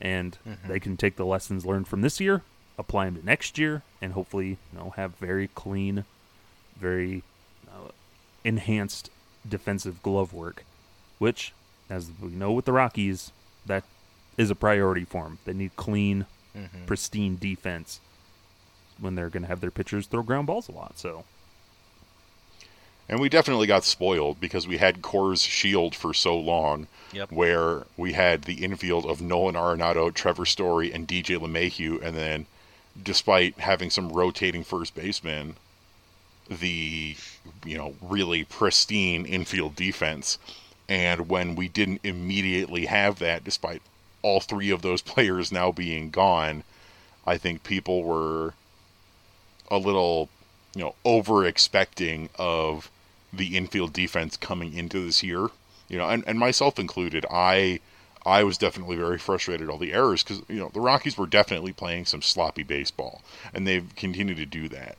[0.00, 0.68] and mm-hmm.
[0.68, 2.42] they can take the lessons learned from this year,
[2.78, 6.04] apply them to next year, and hopefully, you know, have very clean,
[6.78, 7.22] very
[8.44, 9.10] enhanced
[9.48, 10.64] defensive glove work,
[11.18, 11.52] which,
[11.88, 13.32] as we know with the Rockies,
[13.66, 13.84] that
[14.36, 15.38] is a priority for them.
[15.44, 16.26] They need clean,
[16.56, 16.86] mm-hmm.
[16.86, 18.00] pristine defense
[18.98, 20.98] when they're going to have their pitchers throw ground balls a lot.
[20.98, 21.24] So.
[23.08, 27.32] And we definitely got spoiled because we had Coors Shield for so long, yep.
[27.32, 32.46] where we had the infield of Nolan Arenado, Trevor Story, and DJ LeMahieu, and then,
[33.02, 35.56] despite having some rotating first basemen,
[36.50, 37.16] the
[37.64, 40.38] you know really pristine infield defense.
[40.88, 43.80] And when we didn't immediately have that, despite
[44.22, 46.64] all three of those players now being gone,
[47.24, 48.54] I think people were
[49.70, 50.28] a little,
[50.74, 52.90] you know, over expecting of
[53.32, 55.48] the infield defense coming into this year.
[55.88, 57.80] You know, and, and myself included, I
[58.26, 61.72] I was definitely very frustrated all the errors because you know the Rockies were definitely
[61.72, 63.22] playing some sloppy baseball,
[63.54, 64.96] and they've continued to do that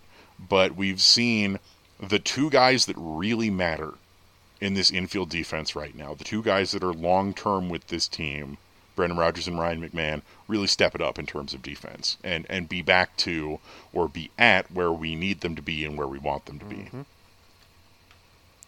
[0.48, 1.60] but we've seen
[2.00, 3.94] the two guys that really matter
[4.60, 8.08] in this infield defense right now, the two guys that are long term with this
[8.08, 8.58] team,
[8.96, 12.70] Brendan Rodgers and Ryan McMahon, really step it up in terms of defense and, and
[12.70, 13.60] be back to
[13.92, 16.66] or be at where we need them to be and where we want them to
[16.66, 16.76] be.
[16.76, 17.02] Mm-hmm.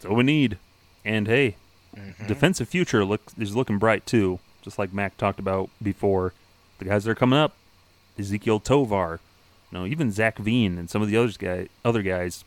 [0.00, 0.58] So we need.
[1.04, 1.56] And hey,
[1.96, 2.26] mm-hmm.
[2.26, 6.32] defensive future look is looking bright too, just like Mac talked about before.
[6.78, 7.54] The guys that are coming up,
[8.18, 9.20] Ezequiel Tovar,
[9.72, 12.44] know, even Zac Veen and some of the other guy, other guys,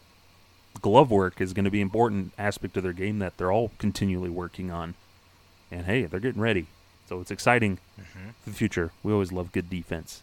[0.82, 3.72] glove work is going to be an important aspect of their game that they're all
[3.78, 4.95] continually working on.
[5.72, 6.68] And hey, they're getting ready,
[7.07, 8.30] so it's exciting mm-hmm.
[8.41, 8.91] for the future.
[9.03, 10.22] We always love good defense.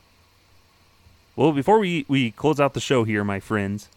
[1.36, 3.88] Well, before we we close out the show here, my friends,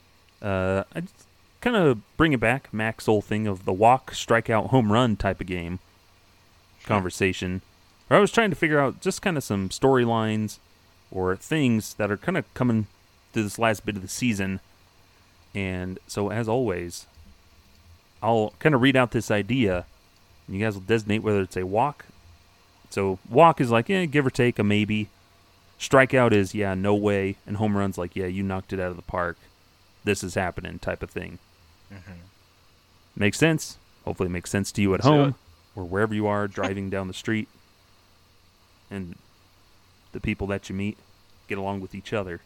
[0.41, 1.27] uh, I just
[1.61, 5.39] kind of bring it back, Mac's whole thing of the walk, strikeout, home run type
[5.39, 5.79] of game
[6.83, 7.61] conversation.
[8.07, 10.59] Where I was trying to figure out just kind of some storylines
[11.11, 12.87] or things that are kind of coming
[13.33, 14.59] through this last bit of the season.
[15.55, 17.07] And so, as always,
[18.21, 19.85] I'll kind of read out this idea,
[20.45, 22.05] and you guys will designate whether it's a walk.
[22.89, 25.09] So, walk is like, yeah, give or take a maybe.
[25.79, 27.37] Strikeout is, yeah, no way.
[27.45, 29.37] And home run's like, yeah, you knocked it out of the park.
[30.03, 31.39] This is happening, type of thing.
[31.93, 32.13] Mm-hmm.
[33.15, 33.77] Makes sense.
[34.05, 35.35] Hopefully, it makes sense to you at home
[35.75, 37.47] or wherever you are driving down the street.
[38.89, 39.15] And
[40.11, 40.97] the people that you meet
[41.47, 42.41] get along with each other.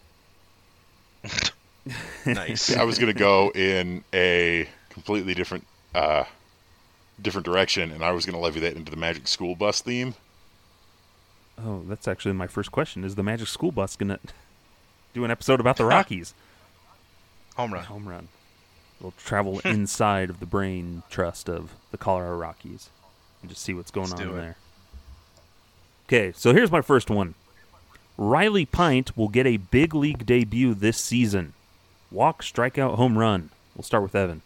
[2.26, 2.76] nice.
[2.76, 6.24] I was going to go in a completely different uh,
[7.22, 10.16] different direction, and I was going to levy that into the Magic School Bus theme.
[11.64, 13.04] Oh, that's actually my first question.
[13.04, 14.20] Is the Magic School Bus going to
[15.14, 16.34] do an episode about the Rockies?
[17.56, 17.84] Home run.
[17.86, 18.28] Home run.
[19.00, 22.90] We'll travel inside of the brain trust of the Colorado Rockies
[23.42, 24.58] and just see what's going Let's on in there.
[26.08, 27.36] Okay, so here's my first one.
[28.22, 31.54] Riley Pint will get a big league debut this season.
[32.12, 33.50] Walk, strikeout, home run.
[33.76, 34.44] We'll start with Evan.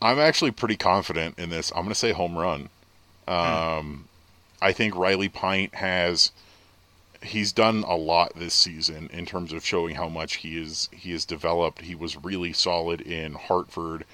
[0.00, 1.70] I'm actually pretty confident in this.
[1.72, 2.70] I'm going to say home run.
[3.28, 4.08] Um,
[4.62, 6.32] I think Riley Pint has
[7.22, 11.12] he's done a lot this season in terms of showing how much he is he
[11.12, 11.82] has developed.
[11.82, 14.06] He was really solid in Hartford,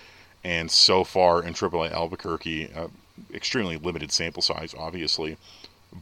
[0.42, 2.88] and so far in AAA Albuquerque, uh,
[3.32, 5.36] extremely limited sample size, obviously,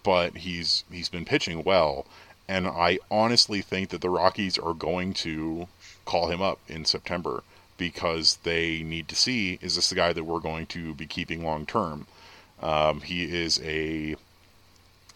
[0.02, 2.06] but he's he's been pitching well,
[2.48, 5.68] and I honestly think that the Rockies are going to
[6.04, 7.42] call him up in September
[7.78, 11.44] because they need to see is this the guy that we're going to be keeping
[11.44, 12.06] long term.
[12.62, 14.16] Um, he is a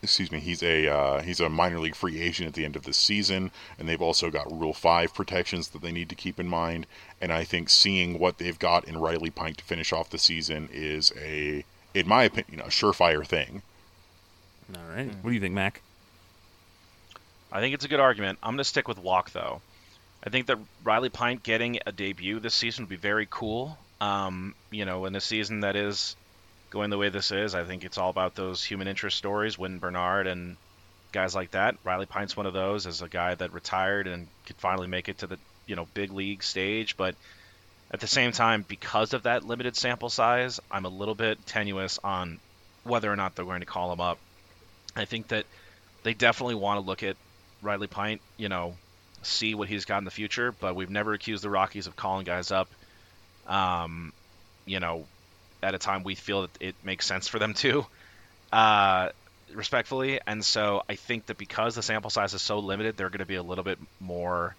[0.02, 2.84] excuse me, he's a uh, he's a minor league free agent at the end of
[2.84, 6.48] this season, and they've also got Rule Five protections that they need to keep in
[6.48, 6.86] mind.
[7.20, 10.68] And I think seeing what they've got in Riley Pint to finish off the season
[10.72, 11.64] is a,
[11.94, 13.62] in my opinion, a surefire thing.
[14.76, 15.10] All right.
[15.22, 15.82] What do you think, Mac?
[17.52, 18.38] I think it's a good argument.
[18.42, 19.60] I'm going to stick with Walk though.
[20.24, 23.76] I think that Riley Pint getting a debut this season would be very cool.
[24.00, 26.14] Um, you know, in a season that is
[26.70, 29.58] going the way this is, I think it's all about those human interest stories.
[29.58, 30.56] Win Bernard and
[31.12, 31.76] guys like that.
[31.84, 35.18] Riley Pint's one of those as a guy that retired and could finally make it
[35.18, 37.14] to the you know big league stage, but
[37.90, 41.98] at the same time, because of that limited sample size, I'm a little bit tenuous
[42.04, 42.38] on
[42.84, 44.18] whether or not they're going to call him up.
[45.00, 45.46] I think that
[46.02, 47.16] they definitely want to look at
[47.62, 48.74] Riley Pint, you know,
[49.22, 52.24] see what he's got in the future, but we've never accused the Rockies of calling
[52.24, 52.68] guys up,
[53.46, 54.12] um,
[54.64, 55.04] you know,
[55.62, 57.86] at a time we feel that it makes sense for them to,
[58.52, 59.10] uh,
[59.54, 60.20] respectfully.
[60.26, 63.26] And so I think that because the sample size is so limited, they're going to
[63.26, 64.54] be a little bit more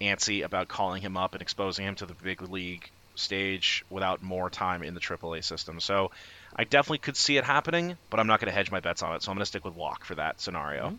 [0.00, 4.48] antsy about calling him up and exposing him to the big league stage without more
[4.48, 5.80] time in the AAA system.
[5.80, 6.10] So
[6.54, 9.14] I definitely could see it happening, but I'm not going to hedge my bets on
[9.14, 9.22] it.
[9.22, 10.98] So I'm going to stick with walk for that scenario.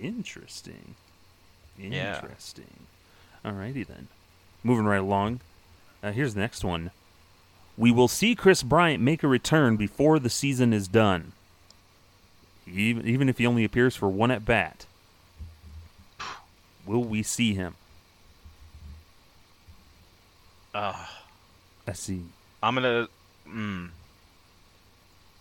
[0.00, 0.94] Interesting.
[1.78, 2.20] Yeah.
[2.20, 2.86] Interesting.
[3.44, 4.08] Alrighty then.
[4.62, 5.40] Moving right along.
[6.02, 6.90] Uh, here's the next one.
[7.76, 11.32] We will see Kris Bryant make a return before the season is done.
[12.66, 14.86] Even, even if he only appears for one at bat.
[16.86, 17.74] Will we see him?
[20.74, 21.06] Uh,
[21.86, 22.22] I see.
[22.62, 23.08] I'm gonna.
[23.48, 23.90] Mm,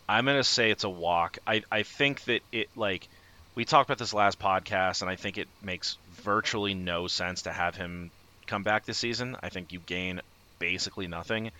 [0.08, 1.38] I'm gonna say it's a walk.
[1.46, 3.08] I I think that it like
[3.56, 7.52] we talked about this last podcast, and I think it makes virtually no sense to
[7.52, 8.12] have him
[8.48, 9.38] come back this season.
[9.42, 10.22] I think you gain
[10.60, 11.52] basically nothing,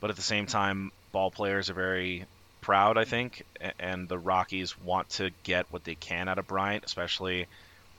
[0.00, 2.26] but at the same time, ball players are very
[2.60, 2.98] proud.
[2.98, 3.44] I think,
[3.78, 7.46] and the Rockies want to get what they can out of Bryant, especially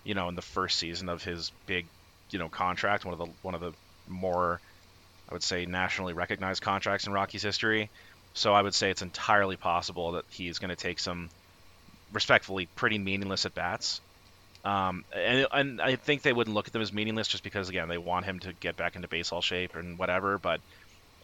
[0.04, 1.86] you know in the first season of his big
[2.30, 3.74] you know contract, one of the one of the
[4.08, 4.60] more
[5.30, 7.90] I would say nationally recognized contracts in Rockies history.
[8.34, 11.30] So I would say it's entirely possible that he's going to take some
[12.14, 14.02] respectfully pretty meaningless at bats.
[14.64, 17.88] Um, and, and I think they wouldn't look at them as meaningless just because again
[17.88, 20.38] they want him to get back into baseball shape and whatever.
[20.38, 20.62] But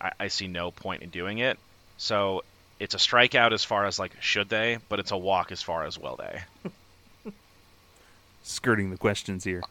[0.01, 1.60] I, I see no point in doing it.
[1.97, 2.43] So
[2.80, 5.86] it's a strikeout as far as like should they, but it's a walk as far
[5.86, 6.72] as will they.
[8.43, 9.62] Skirting the questions here.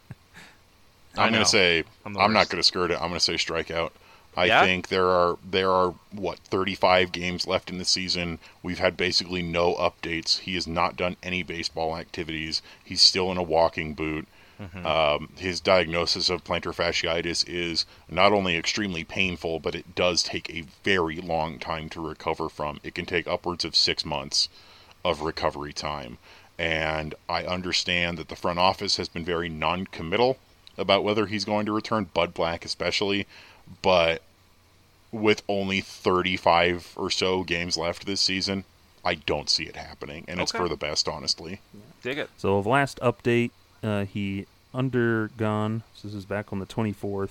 [1.17, 2.95] I I'm going to say I'm I'm, not going to skirt it.
[2.95, 3.91] I'm going to say strikeout.
[4.37, 4.65] I Yeah?
[4.65, 8.39] think there are there are what 35 games left in the season.
[8.63, 10.41] We've had basically no updates.
[10.41, 12.61] He has not done any baseball activities.
[12.85, 14.29] He's still in a walking boot.
[14.61, 14.87] Mm-hmm.
[14.87, 20.49] Um, his diagnosis of plantar fasciitis is not only extremely painful, but it does take
[20.51, 22.81] a very long time to recover from.
[22.83, 24.49] It can take upwards of six months
[25.05, 26.19] of recovery time.
[26.59, 30.39] And I understand that the front office has been very non committal
[30.79, 33.27] about whether he's going to return, Bud Black especially,
[33.83, 34.23] but
[35.13, 38.65] with only 35 or so games left this season,
[39.05, 40.25] I don't see it happening.
[40.29, 41.61] And it's for the best, honestly.
[42.03, 42.29] Dig it.
[42.37, 43.51] So, of last update,
[43.83, 45.83] uh, he undergone.
[45.95, 47.31] So this is back on the 24th.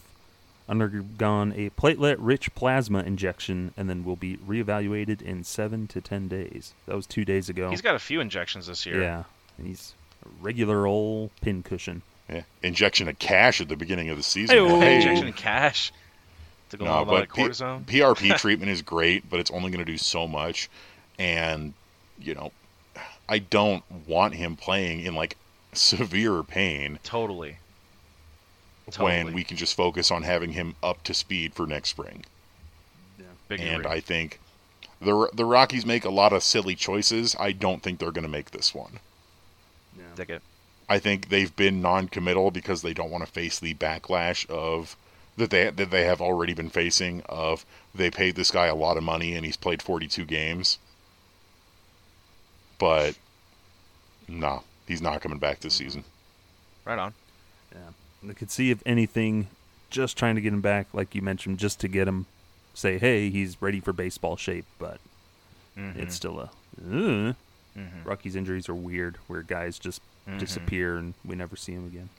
[0.67, 6.73] Undergone a platelet-rich plasma injection, and then will be reevaluated in seven to ten days.
[6.87, 7.69] That was two days ago.
[7.69, 8.99] He's got a few injections this year.
[8.99, 9.23] yeah,
[9.61, 9.93] he's
[10.25, 12.01] a regular old pincushion.
[12.27, 12.41] Yeah.
[12.63, 14.55] Injection of cash at the beginning of the season.
[14.55, 14.79] Hey-o.
[14.79, 14.95] Hey.
[14.95, 15.93] Injection of cash.
[16.69, 17.85] Took a No, lot of but P- cortisone.
[17.85, 20.69] PRP treatment is great, but it's only going to do so much.
[21.17, 21.73] And,
[22.17, 22.53] you know,
[23.29, 25.37] I don't want him playing in like
[25.73, 27.59] severe pain totally.
[28.97, 32.25] when we can just focus on having him up to speed for next spring.
[33.47, 33.85] Big and agree.
[33.85, 34.41] I think
[35.01, 37.35] the the Rockies make a lot of silly choices.
[37.39, 38.99] I don't think they're going to make this one.
[40.15, 40.43] Dig it.
[40.89, 44.97] I think they've been non-committal because they don't want to face the backlash of
[45.37, 48.97] that they that they have already been facing of they paid this guy a lot
[48.97, 50.77] of money and he's played 42 games.
[52.77, 53.17] But
[54.27, 56.03] no, he's not coming back this season.
[56.83, 57.13] Right on.
[57.73, 59.47] Yeah, I could see if anything,
[59.89, 62.25] just trying to get him back, like you mentioned, just to get him
[62.73, 64.99] say, hey, he's ready for baseball shape, but
[65.77, 65.99] Mm-hmm.
[65.99, 66.49] it's still a.
[66.81, 67.33] Uh.
[68.05, 70.39] Rocky's injuries are weird, where guys just Mm-hmm.
[70.39, 72.09] disappear and we never see him again.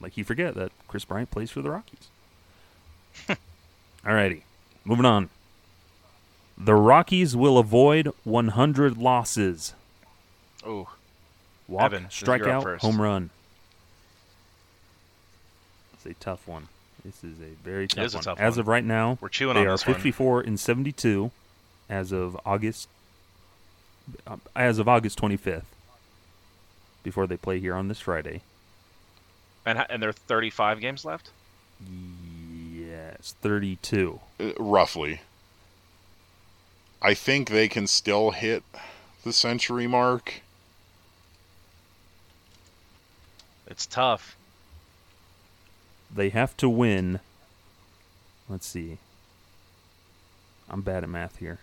[0.00, 2.08] Like you forget that Kris Bryant plays for the Rockies.
[4.02, 4.40] Alrighty,
[4.82, 5.28] moving on.
[6.56, 9.74] The Rockies will avoid 100 losses.
[10.64, 10.88] Oh,
[11.68, 13.28] Walk, Evan, this is you're up strikeout, home run.
[15.92, 16.68] It's a tough one.
[17.04, 18.24] This is a very tough is a one.
[18.24, 18.60] tough As one.
[18.60, 19.96] of right now, We're chewing they on are this one.
[19.96, 21.30] 54 and 72
[21.90, 22.88] as of August
[24.26, 25.64] uh, as of August 25th
[27.02, 28.40] before they play here on this Friday.
[29.66, 31.30] And and there are 35 games left.
[32.72, 34.20] Yes, 32.
[34.40, 35.20] Uh, roughly.
[37.02, 38.62] I think they can still hit
[39.24, 40.40] the century mark.
[43.66, 44.36] It's tough.
[46.14, 47.20] They have to win.
[48.48, 48.98] Let's see.
[50.70, 51.58] I'm bad at math here.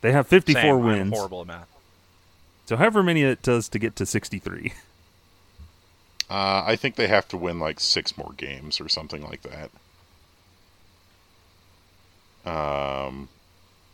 [0.00, 1.14] They have 54 Same, I'm wins.
[1.14, 1.68] horrible at math.
[2.66, 4.72] So however many it does to get to 63.
[6.32, 9.70] Uh, I think they have to win like six more games or something like that.
[12.50, 13.28] Um,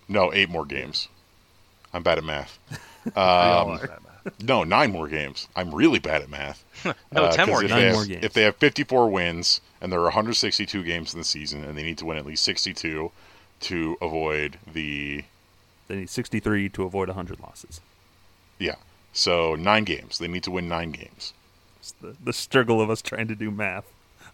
[0.08, 1.08] no, eight more games.
[1.92, 2.58] I'm bad at math.
[3.16, 3.80] Um,
[4.42, 5.48] no, nine more games.
[5.56, 6.62] I'm really bad at math.
[7.10, 7.70] No, Uh, 10 more 'cause if games.
[7.70, 8.24] They Nine have, more games.
[8.24, 11.82] If they have 54 wins and there are 162 games in the season, and they
[11.82, 13.10] need to win at least 62
[13.60, 15.24] to avoid the
[15.86, 17.80] They need 63 to avoid 100 losses.
[18.58, 18.74] yeah.
[19.14, 20.18] So nine games.
[20.18, 21.32] They need to win nine games.
[21.88, 23.84] It's the, the struggle of us trying to do math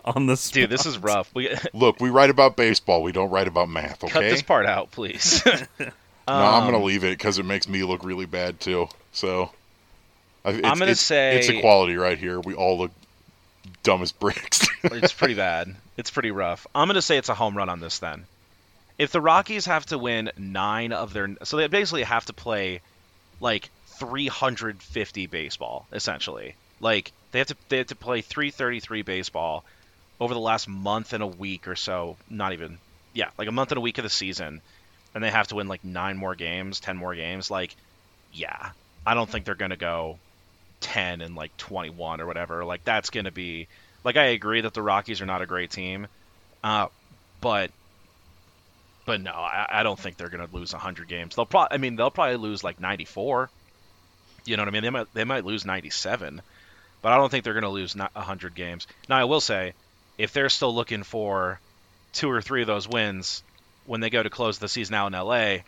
[0.05, 1.33] on the Dude, this is rough.
[1.35, 3.03] We Look, we write about baseball.
[3.03, 4.03] We don't write about math.
[4.03, 4.13] Okay.
[4.13, 5.43] cut this part out, please.
[6.27, 8.89] No, I'm Um, gonna leave it because it makes me look really bad too.
[9.13, 9.51] So,
[10.43, 12.41] I'm gonna it's, say- it's equality right here.
[12.41, 12.93] We all look
[13.83, 14.67] dumb as bricks.
[14.85, 15.77] it's pretty bad.
[15.99, 16.67] It's pretty rough.
[16.75, 18.25] I'm going to say it's a home run on this then.
[18.99, 22.81] If the Rockies have to win nine of their, so they basically have to play
[23.41, 26.55] like 350 baseball essentially.
[26.81, 29.65] Like they have to they have to play 333 baseball
[30.21, 32.17] over the last month and a week or so.
[32.31, 32.79] Not even
[33.13, 34.61] yeah, like a month and a week of the season,
[35.13, 37.51] and they have to win like nine more games, ten more games.
[37.51, 37.75] Like
[38.33, 38.71] yeah,
[39.05, 40.21] I don't think they're to go
[40.81, 42.65] 10 and like 21 or whatever.
[42.65, 43.67] Like that's to be
[44.05, 46.07] like I agree that the Rockies are not a great team,
[46.63, 46.87] uh,
[47.41, 47.73] but
[49.07, 51.35] but no, I, I don't think they're to lose 100 games.
[51.35, 53.51] They'll probably I mean they'll probably lose like 94.
[54.45, 54.83] You know what I mean?
[54.85, 56.41] They might they might lose 97,
[57.05, 58.87] but I don't think they're going to lose not 100 games.
[59.11, 59.75] Now I will say,
[60.17, 61.61] if they're still looking for
[62.15, 63.43] two or three of those wins
[63.85, 65.59] when they go to close the season out in LA,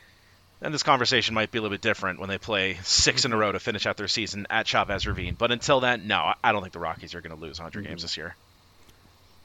[0.61, 3.37] then this conversation might be a little bit different when they play six in a
[3.37, 5.37] row to finish out their season at Chavez Ravine.
[5.39, 8.01] But until then, no, I- don't think the Rockies are going to lose 100 games
[8.01, 8.35] this year.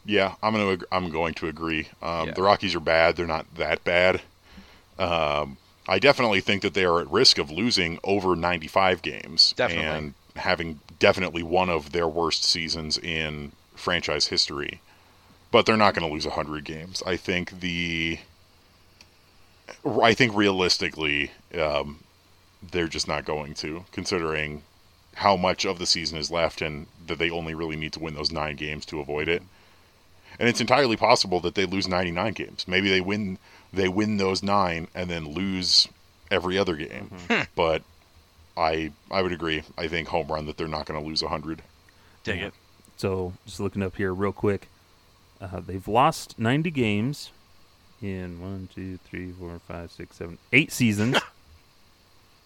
[0.06, 1.89] yeah, I'm gonna ag- I'm going to agree.
[2.02, 2.34] Um, Yeah.
[2.36, 3.18] The Rockies are bad.
[3.18, 4.22] They're not that bad.
[4.98, 9.86] Um, I definitely think that they are at risk of losing over 95 games Definitely.
[9.88, 14.82] and having definitely one of their worst seasons in franchise history.
[15.52, 17.04] But they're not going to lose 100 games.
[17.06, 18.20] I think the
[20.02, 22.04] I think realistically, um,
[22.72, 24.64] they're just not going to, considering
[25.16, 28.14] how much of the season is left and that they only really need to win
[28.14, 29.44] those nine games to avoid it.
[30.40, 32.68] And it's entirely possible that they lose 99 games.
[32.68, 33.38] Maybe they win
[33.74, 35.88] they win those nine and then lose
[36.30, 37.12] every other game.
[37.56, 37.84] But
[38.62, 39.64] I I would agree.
[39.78, 41.62] I think home run that they're not going to lose 100.
[42.24, 42.45] Dang Yeah.
[42.47, 42.53] it.
[42.97, 44.68] So just looking up here real quick,
[45.41, 47.32] uh, they've lost 90 games
[48.01, 51.18] in one, two, three, four, five, six, seven, eight seasons.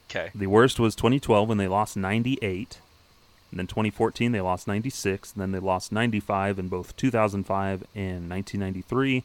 [0.09, 0.30] Okay.
[0.36, 2.80] the worst was 2012 when they lost 98.
[3.51, 5.34] And then 2014 they lost 96.
[5.34, 9.24] And then they lost 95 in both 2005 and 1993.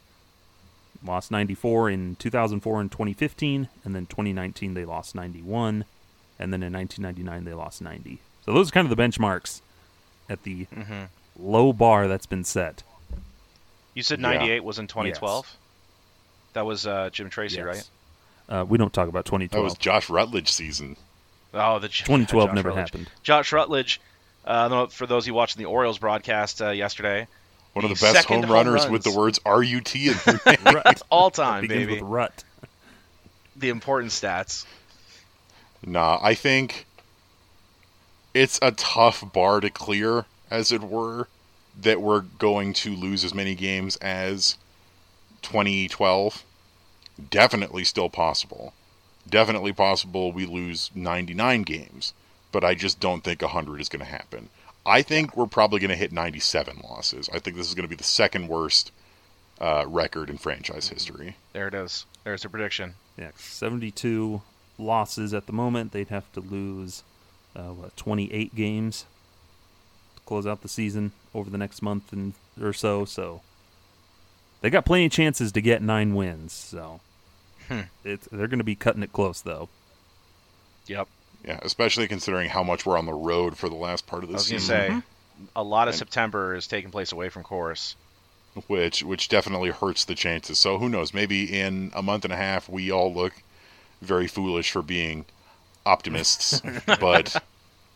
[1.05, 3.69] Lost 94 in 2004 and 2015.
[3.85, 5.85] And then 2019 they lost 91.
[6.41, 8.19] And then in 1999 they lost 90.
[8.45, 9.61] So those are kind of the benchmarks
[10.29, 11.05] at the hmm
[11.39, 12.83] low bar that's been set.
[13.95, 14.31] You said Yeah.
[14.33, 15.57] 98 was in 2012?
[16.55, 17.65] That was uh, Jim Tracy, Yes.
[17.67, 18.59] right?
[18.61, 19.51] Uh, we don't talk about 2012.
[19.51, 19.65] That 2012.
[19.65, 20.97] was Josh Rutledge season.
[21.55, 22.85] Oh, the 2012 Josh never Rutledge.
[22.85, 23.11] happened.
[23.23, 24.01] Josh Rutledge,
[24.45, 27.27] uh, for those who you watching the Orioles broadcast uh, yesterday,
[27.75, 30.41] One of The the best second home home runners with the words RUT in their
[30.47, 30.85] name.
[31.11, 32.01] All time, Begins baby.
[32.01, 32.45] with rut.
[33.57, 34.65] The important stats.
[35.85, 36.87] Nah, I think
[38.35, 41.29] it's a tough bar to clear, as it were,
[41.81, 44.57] that we're going to lose as many games as
[45.43, 46.45] 2012.
[47.31, 48.75] Definitely still possible.
[49.29, 52.15] Definitely possible we lose 99 games,
[52.53, 54.49] but I just don't think 100 is going to happen.
[54.85, 57.29] I think we're probably going to hit 97 losses.
[57.33, 58.93] I think this is going to be the second worst
[59.61, 61.37] uh, record in franchise history.
[61.53, 62.07] There it is.
[62.25, 62.95] There's a prediction.
[63.19, 64.41] Yeah, 72
[64.81, 65.93] losses at the moment.
[65.93, 67.03] They'd have to lose
[67.55, 69.05] uh, what 28 games
[70.17, 73.05] to close out the season over the next month and or so.
[73.05, 73.41] So
[74.61, 76.53] they got plenty of chances to get nine wins.
[76.53, 77.01] So
[77.69, 77.83] Hmm.
[78.05, 79.69] it's they're going to be cutting it close though.
[80.87, 81.07] Yep.
[81.45, 84.39] Yeah, especially considering how much we're on the road for the last part of the
[84.39, 84.57] season.
[84.75, 85.03] I the was gonna season,
[85.47, 87.97] say, a lot of And- September is taking place away from course.
[88.67, 90.59] which which definitely hurts the chances.
[90.59, 91.15] So who knows?
[91.15, 93.33] Maybe in a month and a half, we all look
[94.01, 95.25] very foolish for being
[95.87, 97.43] optimists, but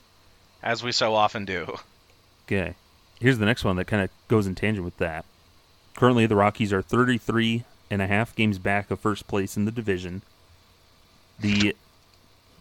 [0.62, 1.76] as we so often do.
[2.46, 2.74] Okay.
[3.20, 5.24] Here's the next one that kind of goes in tangent with that.
[5.96, 9.70] Currently, the Rockies are 33 and a half games back of first place in the
[9.70, 10.22] division.
[11.38, 11.76] The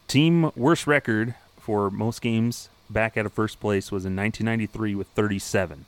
[0.07, 5.07] team worst record for most games back out of first place was in 1993 with
[5.07, 5.85] 37.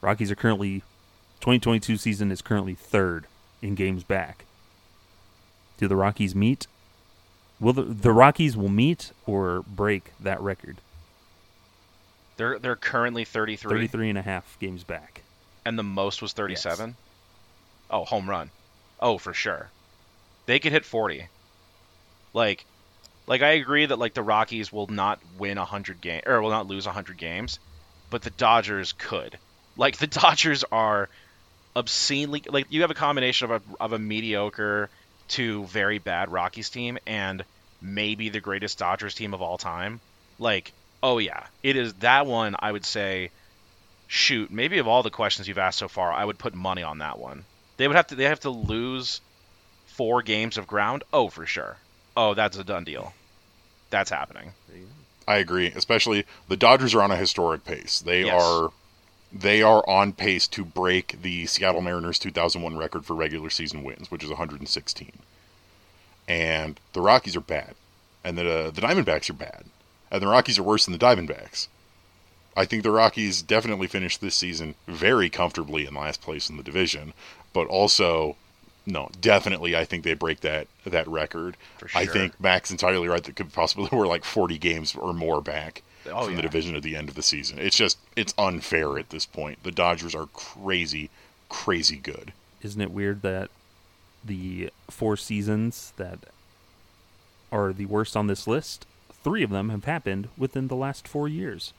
[0.00, 0.82] Rockies are currently
[1.40, 3.26] 2022 season is currently third
[3.62, 4.44] in games back.
[5.78, 6.66] Do the Rockies meet?
[7.60, 10.76] Will the, the Rockies will meet or break that record?
[12.36, 15.22] They're they're currently 33, 33 and a half games back.
[15.64, 16.94] and the most was 37.
[17.90, 18.50] Oh, home run.
[19.00, 19.70] Oh, for sure.
[20.46, 21.26] They could hit 40.
[22.34, 22.64] Like
[23.26, 26.66] like I agree that like the Rockies will not win 100 game or will not
[26.68, 27.58] lose 100 games,
[28.10, 29.38] but the Dodgers could.
[29.76, 31.08] Like the Dodgers are
[31.74, 34.90] obscenely like you have a combination of a of a mediocre
[35.28, 37.44] to very bad Rockies team and
[37.80, 40.00] maybe the greatest Dodgers team of all time.
[40.38, 40.72] Like,
[41.02, 43.30] oh yeah, it is that one I would say
[44.06, 46.98] shoot, maybe of all the questions you've asked so far, I would put money on
[46.98, 47.44] that one.
[47.76, 49.20] They would have to they have to lose
[49.86, 51.04] four games of ground.
[51.12, 51.76] Oh, for sure.
[52.16, 53.12] Oh, that's a done deal.
[53.90, 54.52] That's happening.
[55.26, 55.66] I agree.
[55.68, 58.00] Especially the Dodgers are on a historic pace.
[58.00, 58.42] They Yes.
[58.42, 58.70] are
[59.32, 64.10] they are on pace to break the Seattle Mariners 2001 record for regular season wins,
[64.10, 65.12] which is 116.
[66.26, 67.74] And the Rockies are bad,
[68.24, 69.64] and the uh, the Diamondbacks are bad,
[70.10, 71.68] and the Rockies are worse than the Diamondbacks.
[72.56, 76.62] I think the Rockies definitely finished this season very comfortably in last place in the
[76.62, 77.14] division,
[77.52, 78.36] but also
[78.84, 81.56] no, definitely I think they break that that record.
[81.78, 82.12] For I sure.
[82.12, 86.26] think Mac's entirely right that could possibly we're like 40 games or more back Oh,
[86.26, 87.58] from the division at the end of the season.
[87.58, 89.62] It's just it's unfair at this point.
[89.62, 91.10] The Dodgers are crazy,
[91.48, 92.32] crazy good.
[92.62, 93.50] Isn't it weird that
[94.24, 96.18] the four seasons that
[97.52, 98.86] are the worst on this list,
[99.24, 101.72] three of them have happened within the last four years?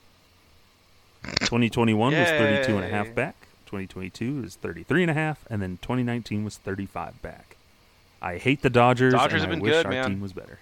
[1.24, 3.36] 2021 was 32 and a half back.
[3.66, 7.56] 2022 is 33 and a half, and then 2019 was 35 back.
[8.22, 9.14] I hate the Dodgers.
[9.14, 10.06] Dodgers and have I been wish good, our man.
[10.10, 10.60] team was better.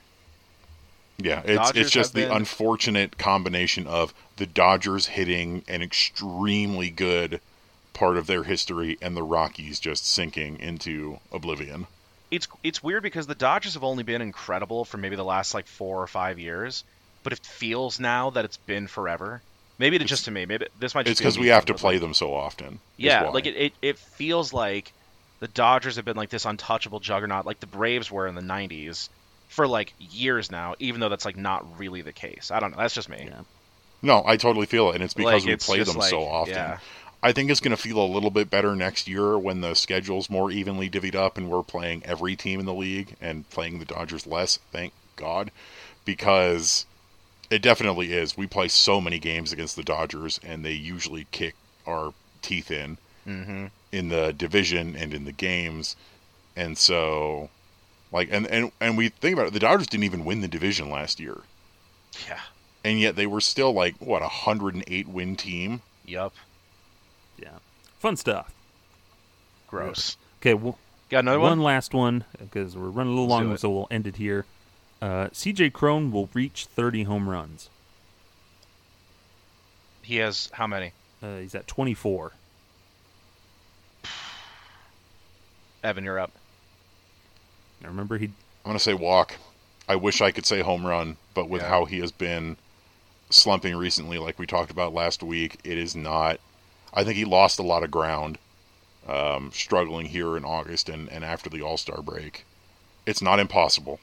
[1.20, 6.90] Yeah, it's Dodgers it's just the been- unfortunate combination of the Dodgers hitting an extremely
[6.92, 7.42] good
[7.94, 11.88] part of their history and the Rockies just sinking into oblivion.
[12.30, 15.66] It's it's weird because the Dodgers have only been incredible for maybe the last like
[15.66, 16.84] four or five years,
[17.24, 19.42] but it feels now that it's been forever.
[19.80, 20.46] Maybe it's just to me.
[20.46, 21.06] Maybe this might.
[21.06, 22.80] Just It's because we have to play like- them so often.
[22.98, 24.92] Yeah, like it, it, it feels like
[25.40, 29.10] the Dodgers have been like this untouchable juggernaut, like the Braves were in the '90s
[29.58, 30.76] for like years now.
[30.80, 32.50] Even though that's like not really the case.
[32.52, 32.78] I don't know.
[32.78, 33.26] That's just me.
[33.28, 33.42] Yeah.
[34.02, 36.22] No, I totally feel it, and it's because Like, we it's play just them so
[36.24, 36.54] often.
[36.54, 36.78] yeah.
[37.24, 40.30] I think it's going to feel a little bit better next year when the schedule's
[40.30, 43.86] more evenly divvied up and we're playing every team in the league and playing the
[43.86, 44.60] Dodgers less.
[44.72, 45.50] Thank God,
[46.06, 46.86] because
[47.50, 48.38] it definitely is.
[48.38, 51.56] We play so many games against the Dodgers, and they usually kick
[51.88, 52.98] our teeth in
[53.28, 53.66] Mm-hmm.
[53.92, 55.96] in the division and in the games,
[56.56, 57.50] and so.
[58.12, 60.90] Like and, and and we think about it, the Dodgers didn't even win the division
[60.90, 61.38] last year,
[62.28, 62.40] Yeah.
[62.84, 65.82] and yet they were still like what a hundred and eight win team.
[66.06, 66.34] Yup.
[67.38, 67.58] Yeah.
[68.00, 68.54] Fun stuff.
[69.68, 70.16] Gross.
[70.42, 70.78] Okay, well,
[71.10, 71.64] Got another one one?
[71.64, 74.46] last one because we're running a little Let's long, so we'll end it here.
[75.02, 77.70] Uh, CJ Cron will reach 30 home runs.
[80.02, 80.94] He has how many?
[81.22, 82.32] Uh, he's at 24.
[85.84, 86.32] Evan, you're up.
[87.82, 88.32] Now remember, he I'm
[88.72, 89.36] gonna say walk.
[89.88, 91.70] I wish I could say home run, but with Yeah.
[91.70, 92.58] how he has been
[93.30, 96.40] slumping recently, like we talked about last week, it is not.
[96.94, 98.38] I think he lost a lot of ground,
[99.08, 102.46] um, struggling here in August and, and after the All Star break.
[103.06, 104.00] It's not impossible.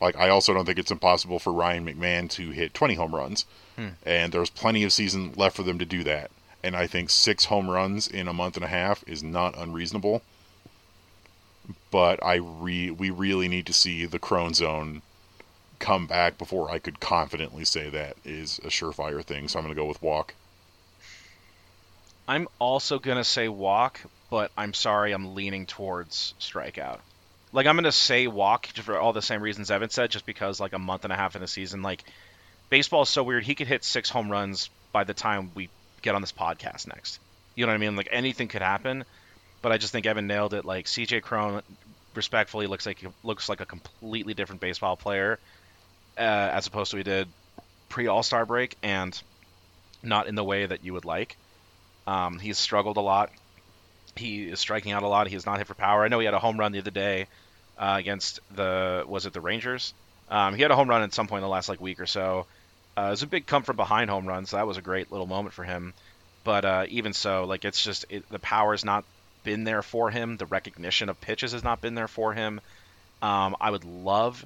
[0.00, 3.44] Like I also don't think it's impossible for Ryan McMahon to hit 20 home runs,
[4.04, 6.30] and there's plenty of season left for them to do that.
[6.64, 10.22] And I think six home runs in a month and a half is not unreasonable
[11.92, 15.02] but I re we really need to see the Cron Zone
[15.78, 19.46] come back before I could confidently say that is a surefire thing.
[19.46, 20.34] So I'm going to go with walk.
[22.26, 27.00] I'm also gonna say walk, but I'm sorry, I'm leaning towards strikeout.
[27.52, 30.72] Like I'm gonna say walk for all the same reasons Evan said, just because like
[30.72, 32.04] a month and a half in the season, like
[32.70, 33.44] baseball is so weird.
[33.44, 35.68] He could hit six home runs by the time we
[36.00, 37.18] get on this podcast next.
[37.54, 37.96] You know what I mean?
[37.96, 39.04] Like anything could happen.
[39.60, 40.64] But I just think Evan nailed it.
[40.64, 41.62] Like CJ Cron,
[42.14, 45.38] respectfully, looks like looks like a completely different baseball player
[46.16, 47.28] uh, as opposed to he did
[47.88, 49.20] pre All Star break, and
[50.02, 51.36] not in the way that you would like.
[52.06, 53.30] Um, he's struggled a lot.
[54.16, 55.26] He is striking out a lot.
[55.26, 56.04] He has not hit for power.
[56.04, 57.26] I know he had a home run the other day
[57.78, 59.94] uh, against the was it the Rangers?
[60.28, 62.06] Um, he had a home run at some point in the last like week or
[62.06, 62.46] so.
[62.96, 65.10] Uh, it was a big come from behind home run, so that was a great
[65.10, 65.94] little moment for him.
[66.44, 69.04] But uh, even so, like it's just it, the power is not
[69.44, 70.36] been there for him.
[70.36, 72.60] The recognition of pitches has not been there for him.
[73.20, 74.44] Um, I would love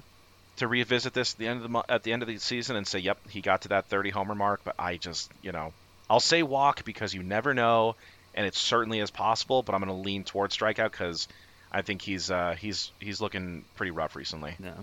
[0.57, 2.87] to revisit this at the end of the at the end of the season and
[2.87, 5.73] say, "Yep, he got to that 30 homer mark." But I just, you know,
[6.09, 7.95] I'll say walk because you never know,
[8.35, 9.63] and it certainly is possible.
[9.63, 11.27] But I'm going to lean towards strikeout because
[11.71, 14.55] I think he's uh, he's he's looking pretty rough recently.
[14.63, 14.73] Yeah,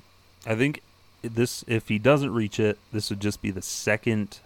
[0.46, 0.82] I think
[1.22, 4.40] this if he doesn't reach it, this would just be the second,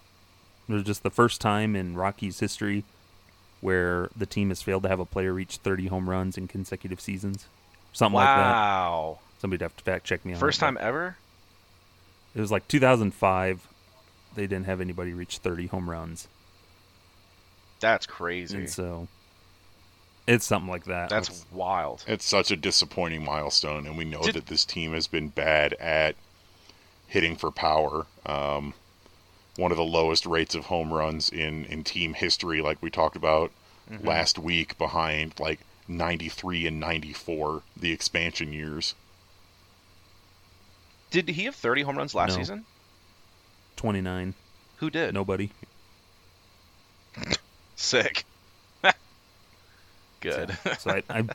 [0.68, 2.84] or just the first time in Rockies history
[3.60, 7.00] where the team has failed to have a player reach 30 home runs in consecutive
[7.00, 7.46] seasons,
[7.92, 8.20] something wow.
[8.20, 8.52] like that.
[8.52, 9.18] Wow.
[9.40, 11.16] Somebody'd have to fact check me on First that, time ever?
[12.34, 13.66] It was like 2005.
[14.34, 16.28] They didn't have anybody reach 30 home runs.
[17.80, 18.56] That's crazy.
[18.56, 19.08] And so
[20.26, 21.08] it's something like that.
[21.08, 22.04] That's It's- wild.
[22.06, 25.72] It's such a disappointing milestone, and we know Did- that this team has been bad
[25.74, 26.16] at
[27.06, 28.06] hitting for power.
[28.26, 28.74] Um,
[29.58, 33.16] one of the lowest rates of home runs in, in team history, like we talked
[33.16, 33.50] about
[33.90, 34.06] Mm-hmm.
[34.06, 38.94] last week, behind like 93 and 94, the expansion years.
[41.10, 42.36] Did he have 30 home runs last No.
[42.36, 42.66] season?
[43.76, 44.34] 29.
[44.76, 45.14] Who did?
[45.14, 45.50] Nobody.
[47.76, 48.24] Sick.
[50.20, 50.54] Good.
[50.78, 51.30] So I, I'm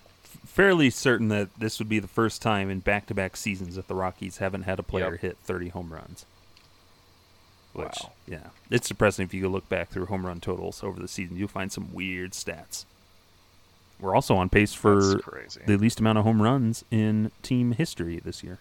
[0.46, 4.38] fairly certain that this would be the first time in back-to-back seasons that the Rockies
[4.38, 5.22] haven't had a player Yep.
[5.22, 6.26] hit 30 home runs.
[7.74, 8.12] Which, Wow.
[8.28, 11.38] yeah, it's depressing if you go look back through home run totals over the season.
[11.38, 12.86] You'll find some weird stats.
[14.00, 14.96] We're also on pace for
[15.66, 18.60] the least amount of home runs in team history this year,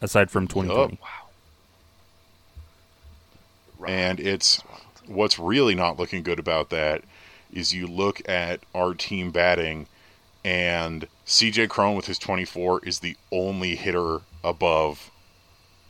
[0.00, 0.98] aside from 2020.
[3.80, 3.86] wow.
[3.86, 4.62] And it's
[5.06, 7.02] what's really not looking good about that
[7.52, 9.86] is you look at our team batting,
[10.44, 15.10] and CJ Cron with his 24 is the only hitter above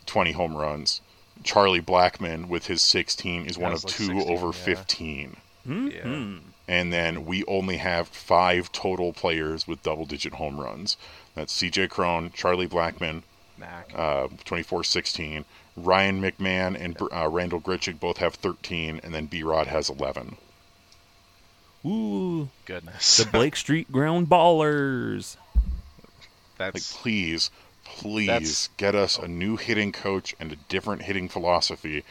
[0.06, 1.00] 20 home runs.
[1.44, 4.52] Charlie Blackmon with his 16 is one of like two 16, over yeah.
[4.52, 5.36] 15.
[5.66, 6.38] Yeah.
[6.66, 10.96] And then we only have five total players with double digit home runs.
[11.34, 13.22] That's CJ Cron, Charlie Blackmon,
[13.56, 13.90] Mac.
[13.94, 15.44] uh, 24-16.
[15.76, 20.36] Ryan McMahon and uh, Randal Grichuk both have 13, and then B-Rod has 11.
[21.86, 23.18] Ooh, Goodness.
[23.18, 25.36] the Blake Street ground ballers.
[26.60, 27.52] Like, please,
[27.96, 32.04] please That's- get us a new hitting coach and a different hitting philosophy,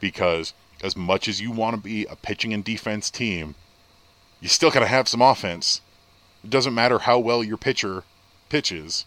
[0.00, 3.54] because as much as you want to be a pitching and defense team,
[4.40, 5.80] you still got to have some offense.
[6.44, 8.04] It doesn't matter how well your pitcher
[8.48, 9.04] pitches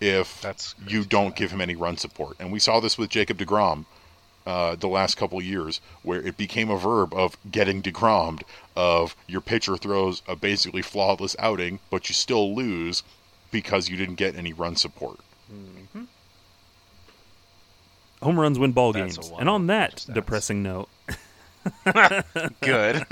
[0.00, 2.36] if That's you don't give him any run support.
[2.40, 3.84] And we saw this with Jacob DeGrom
[4.46, 8.42] uh, the last couple years, where it became a verb of getting DeGrommed,
[8.74, 13.02] of your pitcher throws a basically flawless outing, but you still lose
[13.50, 15.18] because you didn't get any run support.
[18.22, 19.32] Home runs win ball That's games.
[19.38, 20.14] And on that stats.
[20.14, 20.88] depressing note,
[22.60, 23.04] good.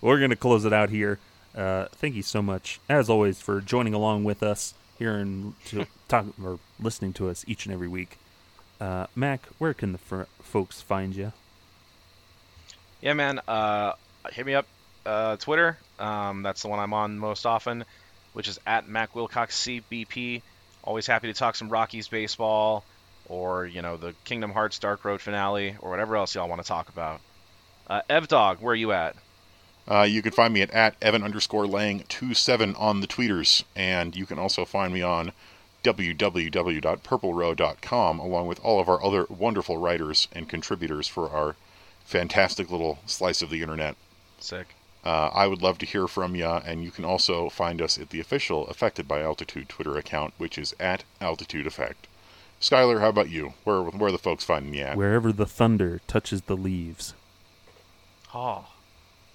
[0.00, 1.18] we're going to close it out here.
[1.56, 5.86] Uh, thank you so much, as always, for joining along with us here and to
[6.08, 8.18] talk or listening to us each and every week.
[8.80, 11.32] Uh, Mac, where can the fr- folks find you?
[13.00, 13.40] yeah, man.
[13.46, 13.92] Uh,
[14.32, 14.66] hit me up.
[15.06, 15.78] Uh, Twitter.
[15.98, 17.84] Um, that's the one I'm on most often,
[18.32, 20.42] which is at Mac Wilcox CBP.
[20.84, 22.84] Always happy to talk some Rockies baseball,
[23.28, 26.66] or you know the Kingdom Hearts Dark Road finale, or whatever else y'all want to
[26.66, 27.20] talk about.
[27.88, 29.16] Uh, Ev Dog, where are you at?
[29.88, 34.14] Uh, you can find me at, at Evan underscore Lang 27 on the tweeters, and
[34.14, 35.32] you can also find me on
[35.82, 41.56] www.purplerow.com along with all of our other wonderful writers and contributors for our
[42.04, 43.96] fantastic little slice of the internet.
[44.38, 44.76] Sick.
[45.04, 48.10] Uh, I would love to hear from you, and you can also find us at
[48.10, 52.06] the official Affected by Altitude Twitter account, which is at Altitude Effect.
[52.60, 53.54] Skylar, how about you?
[53.64, 54.96] Where where are the folks finding you at?
[54.96, 57.14] Wherever the thunder touches the leaves.
[58.32, 58.66] Oh,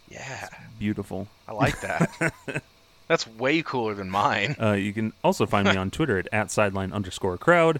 [0.10, 0.48] yeah.
[0.80, 1.27] Beautiful.
[1.48, 2.34] I like that.
[3.10, 4.56] That's way cooler than mine.
[4.61, 7.80] Uh, you can also find me on Twitter at, at sideline underscore crowd.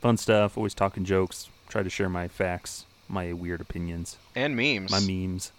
[0.00, 4.90] Fun stuff, always talking jokes, try to share my facts, my weird opinions, And memes.
[4.90, 5.52] my memes.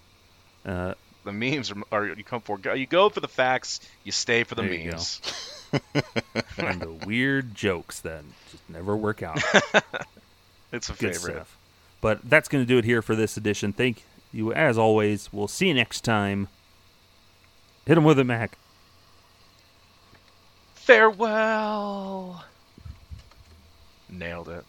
[0.66, 4.44] Uh, the memes are, are you come for you go for the facts, you stay
[4.44, 5.20] for the There memes.
[6.58, 9.40] and the weird jokes that just never work out.
[10.72, 11.34] It's a Good favorite.
[11.34, 11.56] stuff.
[12.00, 13.72] But that's going to do it here for this edition.
[13.72, 14.02] Thank
[14.32, 15.32] you as always.
[15.32, 16.48] We'll see you next time.
[17.86, 18.58] Hit him with it, Mac.
[20.74, 22.44] Farewell.
[24.08, 24.64] Nailed it.